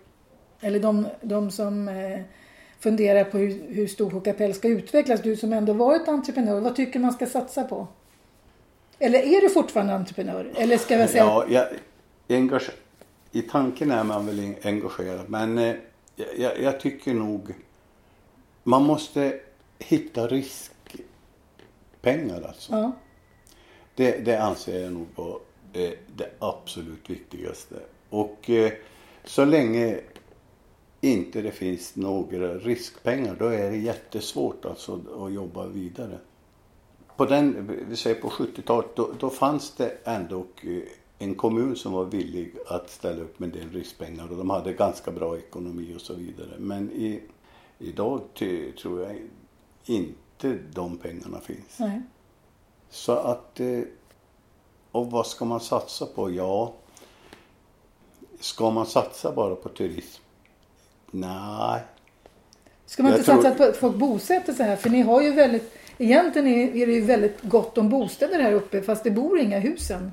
Eller 0.61 0.81
de, 0.81 1.07
de 1.23 1.51
som 1.51 1.89
eh, 1.89 2.21
funderar 2.81 3.25
på 3.25 3.39
hur, 3.39 3.75
hur 3.75 3.87
Storsjö 3.87 4.21
kapell 4.21 4.55
ska 4.55 4.69
utvecklas. 4.69 5.23
Du 5.23 5.37
som 5.37 5.53
ändå 5.53 5.73
varit 5.73 6.09
entreprenör, 6.09 6.61
vad 6.61 6.77
tycker 6.77 7.01
man 7.01 7.13
ska 7.13 7.27
satsa 7.27 7.65
på? 7.65 7.87
Eller 8.99 9.19
är 9.19 9.41
du 9.41 9.51
fortfarande 9.51 9.95
entreprenör? 9.95 10.53
Eller 10.57 10.79
ska 10.79 10.99
jag 10.99 11.11
säga... 11.11 11.25
Ja, 11.25 11.45
jag, 11.49 11.67
engage, 12.29 12.71
I 13.33 13.43
tanken 13.43 13.91
är 13.91 14.05
man 14.05 14.27
väl 14.27 14.55
engagerad 14.63 15.31
men 15.31 15.59
eh, 15.59 15.75
jag, 16.37 16.61
jag 16.61 16.81
tycker 16.81 17.15
nog 17.15 17.55
man 18.63 18.83
måste 18.83 19.41
hitta 19.79 20.27
riskpengar 22.01 22.43
alltså. 22.43 22.73
Ja. 22.73 22.93
Det, 23.95 24.25
det 24.25 24.43
anser 24.43 24.83
jag 24.83 24.93
nog 24.93 25.07
vara 25.15 25.37
eh, 25.73 25.93
det 26.17 26.31
absolut 26.39 27.11
viktigaste. 27.11 27.77
Och 28.11 28.51
eh, 28.51 28.73
så 29.25 29.45
länge 29.45 30.01
inte 31.01 31.43
det 31.43 31.51
finns 31.51 31.97
några 31.97 32.55
riskpengar 32.55 33.37
då 33.39 33.47
är 33.47 33.71
det 33.71 33.77
jättesvårt 33.77 34.65
alltså 34.65 35.01
att 35.21 35.33
jobba 35.33 35.67
vidare. 35.67 36.19
På 37.17 37.27
den, 37.27 37.71
vi 37.89 37.97
säger 37.97 38.21
på 38.21 38.29
70-talet, 38.29 38.97
då, 38.97 39.11
då 39.19 39.31
fanns 39.31 39.75
det 39.77 39.99
ändå 40.05 40.47
eh, 40.63 40.83
en 41.19 41.35
kommun 41.35 41.77
som 41.77 41.93
var 41.93 42.05
villig 42.05 42.55
att 42.67 42.91
ställa 42.91 43.23
upp 43.23 43.39
med 43.39 43.47
en 43.47 43.61
del 43.61 43.71
riskpengar 43.71 44.31
och 44.31 44.37
de 44.37 44.51
hade 44.51 44.73
ganska 44.73 45.11
bra 45.11 45.39
ekonomi 45.39 45.95
och 45.97 46.01
så 46.01 46.15
vidare. 46.15 46.55
Men 46.59 46.91
i, 46.93 47.21
idag 47.79 48.21
ty, 48.35 48.73
tror 48.73 49.03
jag 49.03 49.17
inte 49.85 50.20
de 50.73 50.97
pengarna 50.99 51.41
finns. 51.41 51.79
Nej. 51.79 52.03
Så 52.91 53.13
att, 53.13 53.61
eh, 53.61 53.81
och 54.93 55.11
vad 55.11 55.27
ska 55.27 55.45
man 55.45 55.61
satsa 55.61 56.07
på? 56.07 56.31
Ja, 56.31 56.73
ska 58.41 58.71
man 58.71 58.87
satsa 58.87 59.33
bara 59.33 59.55
på 59.55 59.69
turism? 59.69 60.23
Nej. 61.11 61.81
Ska 62.87 63.03
man 63.03 63.13
inte 63.13 63.25
tror- 63.25 63.43
satsa 63.43 63.55
på 63.55 63.63
att 63.65 63.77
folk 63.77 63.97
bosätter 63.97 64.53
sig 64.53 64.67
här? 64.67 64.77
För 64.77 64.91
ni 64.91 65.03
har 65.03 65.23
ju 65.23 65.33
väldigt, 65.33 65.73
egentligen 65.99 66.49
är 66.49 66.87
det 66.87 66.93
ju 66.93 67.01
väldigt 67.01 67.43
gott 67.43 67.79
om 67.79 67.89
bostäder 67.89 68.41
här 68.43 68.53
uppe 68.53 68.83
fast 68.83 69.05
det 69.05 69.11
bor 69.11 69.39
inga 69.39 69.59
husen. 69.59 70.13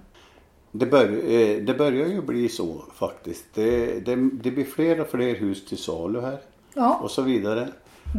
Det, 0.71 0.85
bör, 0.85 1.31
eh, 1.31 1.57
det 1.57 1.73
börjar 1.77 2.07
ju 2.07 2.21
bli 2.21 2.49
så 2.49 2.83
faktiskt. 2.95 3.45
Det, 3.53 3.99
det, 3.99 4.15
det 4.15 4.51
blir 4.51 4.65
fler 4.65 5.01
och 5.01 5.07
fler 5.07 5.35
hus 5.35 5.65
till 5.65 5.77
salu 5.77 6.21
här 6.21 6.37
Ja, 6.73 6.99
och 7.03 7.11
så 7.11 7.21
vidare. 7.21 7.67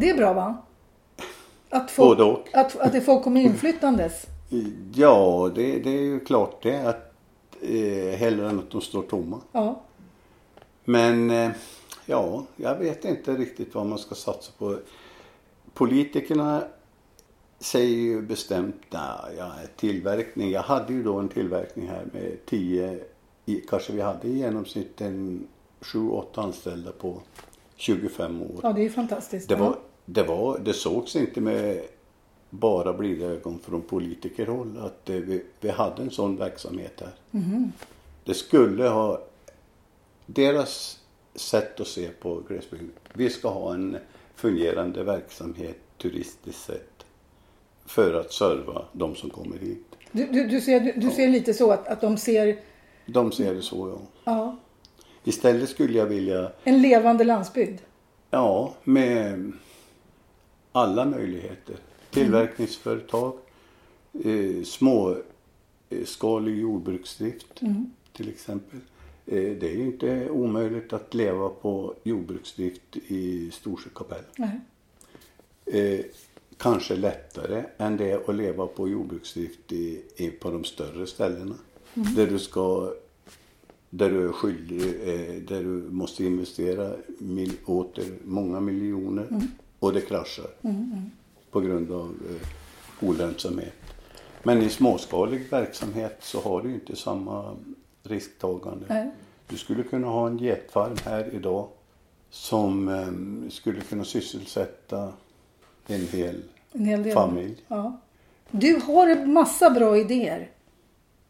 det 0.00 0.10
är 0.10 0.16
bra 0.16 0.32
va? 0.32 0.56
Att, 1.70 1.90
folk, 1.90 2.18
Både 2.18 2.30
och. 2.32 2.48
att, 2.52 2.76
att 2.76 2.92
det 2.92 3.00
folk 3.00 3.24
kommer 3.24 3.40
inflyttandes. 3.40 4.26
Ja, 4.94 5.50
det, 5.54 5.78
det 5.78 5.90
är 5.90 6.00
ju 6.02 6.20
klart 6.20 6.62
det. 6.62 6.88
Att, 6.88 7.12
eh, 7.62 8.18
hellre 8.18 8.48
än 8.50 8.58
att 8.58 8.70
de 8.70 8.80
står 8.80 9.02
tomma. 9.02 9.40
Ja. 9.52 9.80
Men 10.84 11.30
eh, 11.30 11.50
ja, 12.06 12.44
jag 12.56 12.76
vet 12.76 13.04
inte 13.04 13.34
riktigt 13.34 13.74
vad 13.74 13.86
man 13.86 13.98
ska 13.98 14.14
satsa 14.14 14.52
på. 14.58 14.78
Politikerna 15.74 16.62
säger 17.58 17.96
ju 17.96 18.22
bestämt, 18.22 18.76
nej, 18.90 19.34
ja, 19.38 19.52
tillverkning. 19.76 20.50
Jag 20.50 20.62
hade 20.62 20.92
ju 20.92 21.02
då 21.02 21.18
en 21.18 21.28
tillverkning 21.28 21.88
här 21.88 22.04
med 22.12 22.36
10, 22.46 23.00
i- 23.46 23.60
kanske 23.68 23.92
vi 23.92 24.00
hade 24.00 24.28
i 24.28 24.38
genomsnitt 24.38 25.00
en 25.00 25.46
7-8 25.80 26.24
anställda 26.42 26.92
på 26.92 27.20
25 27.76 28.42
år. 28.42 28.60
ja, 28.62 28.72
det 28.72 28.80
är 28.80 28.84
ju 28.84 28.90
fantastiskt. 28.90 29.48
Det, 29.48 29.56
var, 29.56 29.76
det, 30.10 30.22
var, 30.22 30.58
det 30.58 30.72
sågs 30.74 31.16
inte 31.16 31.40
med 31.40 31.82
bara 32.50 32.92
blida 32.92 33.26
ögon 33.26 33.58
från 33.58 33.82
politikerhåll 33.82 34.78
att 34.80 35.10
eh, 35.10 35.16
vi, 35.16 35.42
vi 35.60 35.70
hade 35.70 36.02
en 36.02 36.10
sån 36.10 36.36
verksamhet 36.36 37.00
här. 37.00 37.12
Det 38.24 38.34
skulle 38.34 38.88
ha 38.88 39.22
deras 40.26 40.98
sätt 41.34 41.80
att 41.80 41.86
se 41.86 42.08
på 42.08 42.42
glesbygden. 42.48 42.92
Vi 43.12 43.30
ska 43.30 43.48
ha 43.48 43.74
en 43.74 43.96
fungerande 44.34 45.02
verksamhet 45.04 45.78
turistiskt 45.98 46.64
sett 46.64 47.04
för 47.86 48.20
att 48.20 48.32
serva 48.32 48.84
de 48.92 49.14
som 49.14 49.30
kommer 49.30 49.58
hit. 49.58 49.86
Du, 50.12 50.26
du, 50.26 50.46
du, 50.46 50.60
ser, 50.60 50.80
du, 50.80 50.92
du 50.96 51.10
ser 51.10 51.28
lite 51.28 51.54
så 51.54 51.70
att, 51.70 51.88
att 51.88 52.00
de 52.00 52.16
ser 52.16 52.58
De 53.06 53.32
ser 53.32 53.54
det 53.54 53.62
så 53.62 53.88
ja. 53.88 54.00
ja, 54.24 54.56
Istället 55.24 55.68
skulle 55.68 55.98
jag 55.98 56.06
vilja, 56.06 56.50
en 56.64 56.82
levande 56.82 57.24
landsbygd. 57.24 57.80
ja, 58.30 58.74
med 58.84 59.52
alla 60.72 61.04
möjligheter. 61.04 61.76
Tillverkningsföretag, 62.10 63.34
eh, 64.24 64.62
småskalig 64.64 66.58
jordbruksdrift 66.58 67.62
till 68.12 68.28
exempel. 68.28 68.80
Eh, 69.26 69.56
det 69.60 69.70
är 69.70 69.76
ju 69.76 69.84
inte 69.84 70.30
omöjligt 70.30 70.92
att 70.92 71.14
leva 71.14 71.48
på 71.48 71.94
jordbruksdrift 72.02 72.96
i 73.06 73.50
Storsjö 73.50 73.90
kapell. 73.94 74.24
Nej. 74.36 74.60
Eh, 75.66 76.04
kanske 76.56 76.96
lättare 76.96 77.64
än 77.78 77.96
det 77.96 78.28
att 78.28 78.34
leva 78.34 78.66
på 78.66 78.88
jordbruksdrift 78.88 79.72
i, 79.72 80.02
i, 80.16 80.30
på 80.30 80.50
de 80.50 80.64
större 80.64 81.06
ställena. 81.06 81.54
Där 81.94 82.26
du 82.26 82.38
ska 82.38 82.92
där 83.90 84.10
du 84.10 84.28
är 84.28 84.32
skyldig, 84.32 84.80
eh, 84.80 85.42
där 85.42 85.62
du 85.62 85.90
måste 85.90 86.24
investera 86.24 86.96
mil, 87.18 87.52
åter 87.64 88.04
många 88.24 88.60
miljoner 88.60 89.26
och 89.78 89.92
det 89.92 90.00
kraschar 90.00 90.46
på 91.50 91.60
grund 91.60 91.92
av 91.92 92.14
eh, 92.30 93.08
olönsamhet. 93.08 93.74
Men 94.42 94.62
i 94.62 94.68
småskalig 94.68 95.50
verksamhet 95.50 96.16
så 96.20 96.40
har 96.40 96.62
du 96.62 96.74
inte 96.74 96.96
samma 96.96 97.56
risktagande. 98.02 98.84
Nej. 98.88 99.10
Du 99.48 99.56
skulle 99.58 99.82
kunna 99.82 100.06
ha 100.06 100.26
en 100.26 100.38
getfarm 100.38 100.96
här 101.04 101.34
idag 101.34 101.68
som 102.30 102.88
eh, 102.88 103.50
skulle 103.50 103.80
kunna 103.80 104.04
sysselsätta 104.04 105.12
en 105.86 106.06
hel 106.08 106.42
En 106.72 106.84
hel 106.84 107.02
del. 107.02 107.12
familj. 107.14 107.56
Ja. 107.68 108.00
Du 108.50 108.80
har 108.80 109.08
en 109.08 109.32
massa 109.32 109.70
bra 109.70 109.98
idéer 109.98 110.50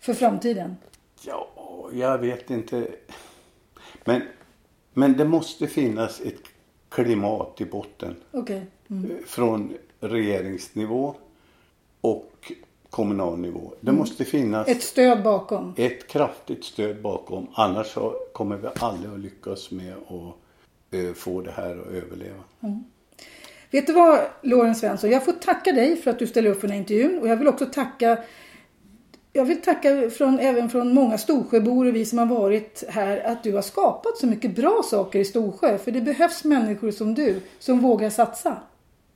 för 0.01 0.15
framtiden. 0.15 0.77
Ja, 1.23 1.49
jag 1.93 2.19
vet 2.19 2.51
inte. 2.51 2.89
Men, 4.05 4.23
men 4.93 5.17
det 5.17 5.25
måste 5.25 5.67
finnas 5.67 6.21
ett 6.21 6.43
klimat 7.05 7.61
i 7.61 7.65
botten. 7.65 8.17
Okej. 8.31 8.67
Mm. 8.91 9.11
eh, 9.11 9.17
Från 9.27 9.73
regeringsnivå 10.01 11.15
och 12.01 12.53
kommunal 12.91 13.39
nivå. 13.39 13.73
Det 13.81 13.89
Mm. 13.91 13.99
måste 13.99 14.25
finnas 14.25 14.69
Ett 14.69 14.83
stöd 14.83 15.23
bakom. 15.23 15.75
ett 15.77 16.09
kraftigt 16.09 16.65
stöd 16.65 17.03
bakom. 17.03 17.47
Annars 17.55 17.87
så 17.87 18.15
kommer 18.33 18.57
vi 18.57 18.69
aldrig 18.81 19.13
att 19.13 19.21
lyckas 19.21 19.71
med 19.71 19.93
att 19.95 20.95
eh, 20.95 21.13
få 21.15 21.41
det 21.41 21.51
här 21.51 21.71
att 21.81 21.87
överleva. 21.87 22.43
Vet 23.71 23.87
du 23.87 23.93
vad, 23.93 24.21
Loren 24.43 24.75
Svensson? 24.75 25.11
Jag 25.11 25.25
får 25.25 25.33
tacka 25.33 25.73
dig 25.73 25.97
för 25.97 26.11
att 26.11 26.19
du 26.19 26.27
ställer 26.27 26.51
upp 26.51 26.61
för 26.61 26.69
den 26.69 26.73
här 26.75 26.81
intervjun. 26.81 27.19
Och 27.19 27.29
jag 27.29 27.37
vill 27.37 27.49
också 27.49 27.67
tacka 27.67 28.19
jag 29.33 29.45
vill 29.45 29.63
tacka 29.63 30.11
från, 30.11 30.39
även 30.39 30.71
från 30.71 30.95
många 30.95 31.19
Storsjöbor 31.19 31.87
och 31.87 31.97
vi 31.97 32.05
som 32.05 32.19
har 32.19 32.27
varit 32.27 32.85
här 32.89 33.21
att 33.21 33.43
du 33.43 33.55
har 33.55 33.63
skapat 33.63 34.17
så 34.17 34.27
mycket 34.27 34.57
bra 34.57 34.83
saker 34.85 35.19
i 35.19 35.25
Storsjö. 35.25 35.79
För 35.79 35.91
det 35.91 36.01
behövs 36.01 36.45
människor 36.45 36.91
som 36.91 37.15
du 37.15 37.41
som 37.59 37.81
vågar 37.81 38.11
satsa. 38.11 38.63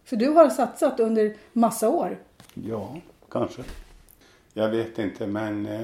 För 0.05 0.17
du 0.17 0.29
har 0.29 0.51
satsat 0.51 1.01
under 1.01 1.37
massa 1.53 1.89
år. 1.89 2.19
Ja, 2.55 2.97
kanske. 3.31 3.63
Jag 4.53 4.69
vet 4.69 4.99
inte 4.99 5.27
men 5.27 5.67
eh, 5.67 5.81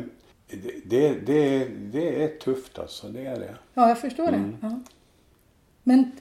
det, 0.85 1.27
det, 1.27 1.65
det, 1.65 2.23
är 2.23 2.29
tufft 2.39 2.79
alltså. 2.79 3.09
Det 3.09 3.27
är 3.27 3.41
det. 3.41 3.55
Ja, 3.75 3.89
jag 3.89 3.99
förstår 3.99 4.31
det. 4.31 4.53
Ja. 4.63 4.81
Men 5.83 6.13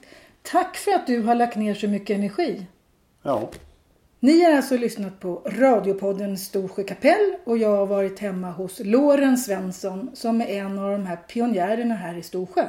tack 0.42 0.76
för 0.76 0.92
att 0.92 1.06
du 1.06 1.22
har 1.22 1.34
lagt 1.34 1.56
ner 1.56 1.74
så 1.74 1.88
mycket 1.88 2.16
energi. 2.16 2.66
Ja. 3.22 3.50
Ni 4.20 4.44
har 4.44 4.56
alltså 4.56 4.76
lyssnat 4.76 5.20
på 5.20 5.42
radiopodden 5.46 6.38
Storsjö 6.38 6.82
kapell 6.82 7.36
och 7.44 7.58
jag 7.58 7.76
har 7.76 7.86
varit 7.86 8.18
hemma 8.18 8.50
hos 8.50 8.80
Loren 8.84 9.38
Svensson 9.38 10.10
som 10.14 10.40
är 10.40 10.46
en 10.46 10.78
av 10.78 10.92
de 10.92 11.06
här 11.06 11.16
pionjärerna 11.16 11.94
här 11.94 12.14
i 12.14 12.22
Storsjö. 12.22 12.66